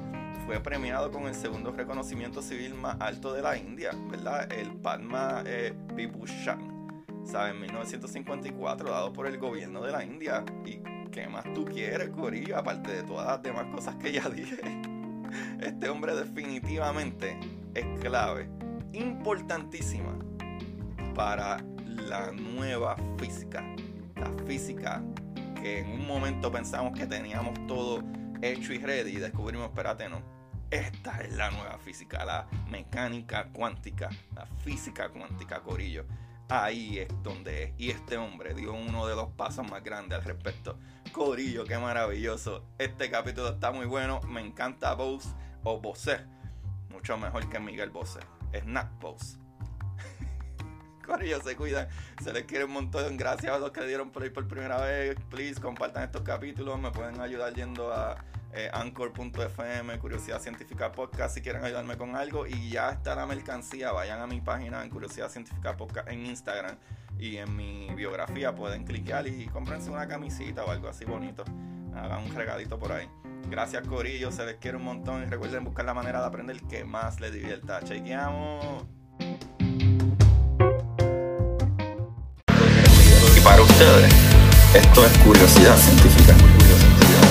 fue 0.46 0.60
premiado 0.60 1.10
con 1.10 1.26
el 1.26 1.34
segundo 1.34 1.72
reconocimiento 1.72 2.42
civil 2.42 2.74
más 2.74 2.96
alto 3.00 3.32
de 3.32 3.40
la 3.40 3.56
India, 3.56 3.92
¿verdad? 4.10 4.50
El 4.52 4.72
Padma 4.72 5.42
eh, 5.46 5.72
Vibhushan, 5.94 7.02
¿sabes? 7.24 7.54
En 7.54 7.60
1954, 7.62 8.90
dado 8.90 9.12
por 9.12 9.26
el 9.26 9.38
gobierno 9.38 9.82
de 9.82 9.92
la 9.92 10.04
India. 10.04 10.44
¿Y 10.66 10.80
qué 11.10 11.28
más 11.28 11.44
tú 11.54 11.64
quieres, 11.64 12.10
Corillo? 12.10 12.58
Aparte 12.58 12.92
de 12.92 13.02
todas 13.04 13.26
las 13.26 13.42
demás 13.42 13.66
cosas 13.74 13.96
que 13.96 14.12
ya 14.12 14.28
dije. 14.28 14.60
Este 15.60 15.88
hombre 15.88 16.14
definitivamente 16.14 17.38
es 17.74 17.86
clave, 18.00 18.48
importantísima 18.92 20.14
para 21.14 21.56
la 21.86 22.32
nueva 22.32 22.96
física. 23.18 23.64
La 24.16 24.30
física 24.44 25.02
que 25.64 25.78
en 25.78 25.92
un 25.92 26.06
momento 26.06 26.52
pensamos 26.52 26.92
que 26.92 27.06
teníamos 27.06 27.54
todo 27.66 28.02
hecho 28.42 28.74
y 28.74 28.78
ready 28.78 29.12
y 29.12 29.16
descubrimos, 29.16 29.68
espérate, 29.68 30.10
no. 30.10 30.20
Esta 30.70 31.22
es 31.22 31.34
la 31.36 31.50
nueva 31.50 31.78
física, 31.78 32.22
la 32.26 32.46
mecánica 32.68 33.48
cuántica, 33.50 34.10
la 34.34 34.44
física 34.44 35.08
cuántica, 35.08 35.62
Corillo. 35.62 36.04
Ahí 36.50 36.98
es 36.98 37.08
donde 37.22 37.62
es. 37.62 37.72
Y 37.78 37.88
este 37.88 38.18
hombre 38.18 38.52
dio 38.52 38.74
uno 38.74 39.06
de 39.06 39.16
los 39.16 39.30
pasos 39.30 39.66
más 39.70 39.82
grandes 39.82 40.18
al 40.18 40.24
respecto. 40.26 40.78
Corillo, 41.12 41.64
qué 41.64 41.78
maravilloso. 41.78 42.66
Este 42.76 43.10
capítulo 43.10 43.48
está 43.48 43.72
muy 43.72 43.86
bueno. 43.86 44.20
Me 44.28 44.42
encanta 44.42 44.92
Bose 44.92 45.30
o 45.62 45.80
Bose. 45.80 46.20
Mucho 46.90 47.16
mejor 47.16 47.48
que 47.48 47.58
Miguel 47.58 47.88
Bose. 47.88 48.20
Snack 48.52 49.00
Bose. 49.00 49.43
Corillo, 51.18 51.40
se 51.42 51.56
cuidan. 51.56 51.88
Se 52.22 52.32
les 52.32 52.44
quiere 52.44 52.64
un 52.64 52.72
montón. 52.72 53.16
Gracias 53.16 53.52
a 53.52 53.58
los 53.58 53.70
que 53.70 53.86
dieron 53.86 54.10
ahí 54.20 54.30
por 54.30 54.46
primera 54.48 54.80
vez. 54.80 55.16
Please, 55.30 55.60
compartan 55.60 56.04
estos 56.04 56.22
capítulos. 56.22 56.78
Me 56.78 56.90
pueden 56.90 57.20
ayudar 57.20 57.54
yendo 57.54 57.92
a 57.92 58.16
eh, 58.52 58.68
anchor.fm, 58.72 59.98
Curiosidad 59.98 60.40
Científica 60.40 60.92
Podcast, 60.92 61.34
si 61.34 61.40
quieren 61.40 61.64
ayudarme 61.64 61.96
con 61.96 62.16
algo. 62.16 62.46
Y 62.46 62.70
ya 62.70 62.90
está 62.90 63.14
la 63.14 63.26
mercancía. 63.26 63.92
Vayan 63.92 64.20
a 64.20 64.26
mi 64.26 64.40
página 64.40 64.82
en 64.82 64.90
Curiosidad 64.90 65.30
Científica 65.30 65.76
Podcast 65.76 66.08
en 66.08 66.26
Instagram. 66.26 66.76
Y 67.18 67.36
en 67.36 67.54
mi 67.54 67.94
biografía 67.94 68.54
pueden 68.54 68.84
clicar 68.84 69.26
y 69.28 69.46
cómprense 69.46 69.90
una 69.90 70.08
camisita 70.08 70.64
o 70.64 70.70
algo 70.70 70.88
así 70.88 71.04
bonito. 71.04 71.44
Hagan 71.94 72.24
un 72.24 72.34
regalito 72.34 72.76
por 72.76 72.90
ahí. 72.90 73.08
Gracias 73.48 73.86
Corillo, 73.86 74.32
se 74.32 74.44
les 74.46 74.56
quiere 74.56 74.78
un 74.78 74.84
montón 74.84 75.22
y 75.22 75.26
recuerden 75.26 75.64
buscar 75.64 75.84
la 75.84 75.94
manera 75.94 76.20
de 76.20 76.26
aprender 76.26 76.60
que 76.62 76.84
más 76.84 77.20
les 77.20 77.32
divierta. 77.32 77.80
Chequeamos. 77.84 78.84
Esto 83.74 85.04
es 85.04 85.18
Curiosidad 85.24 85.76
Científica. 85.76 86.32
Curiosidad 86.34 86.78
Científica. 86.78 87.24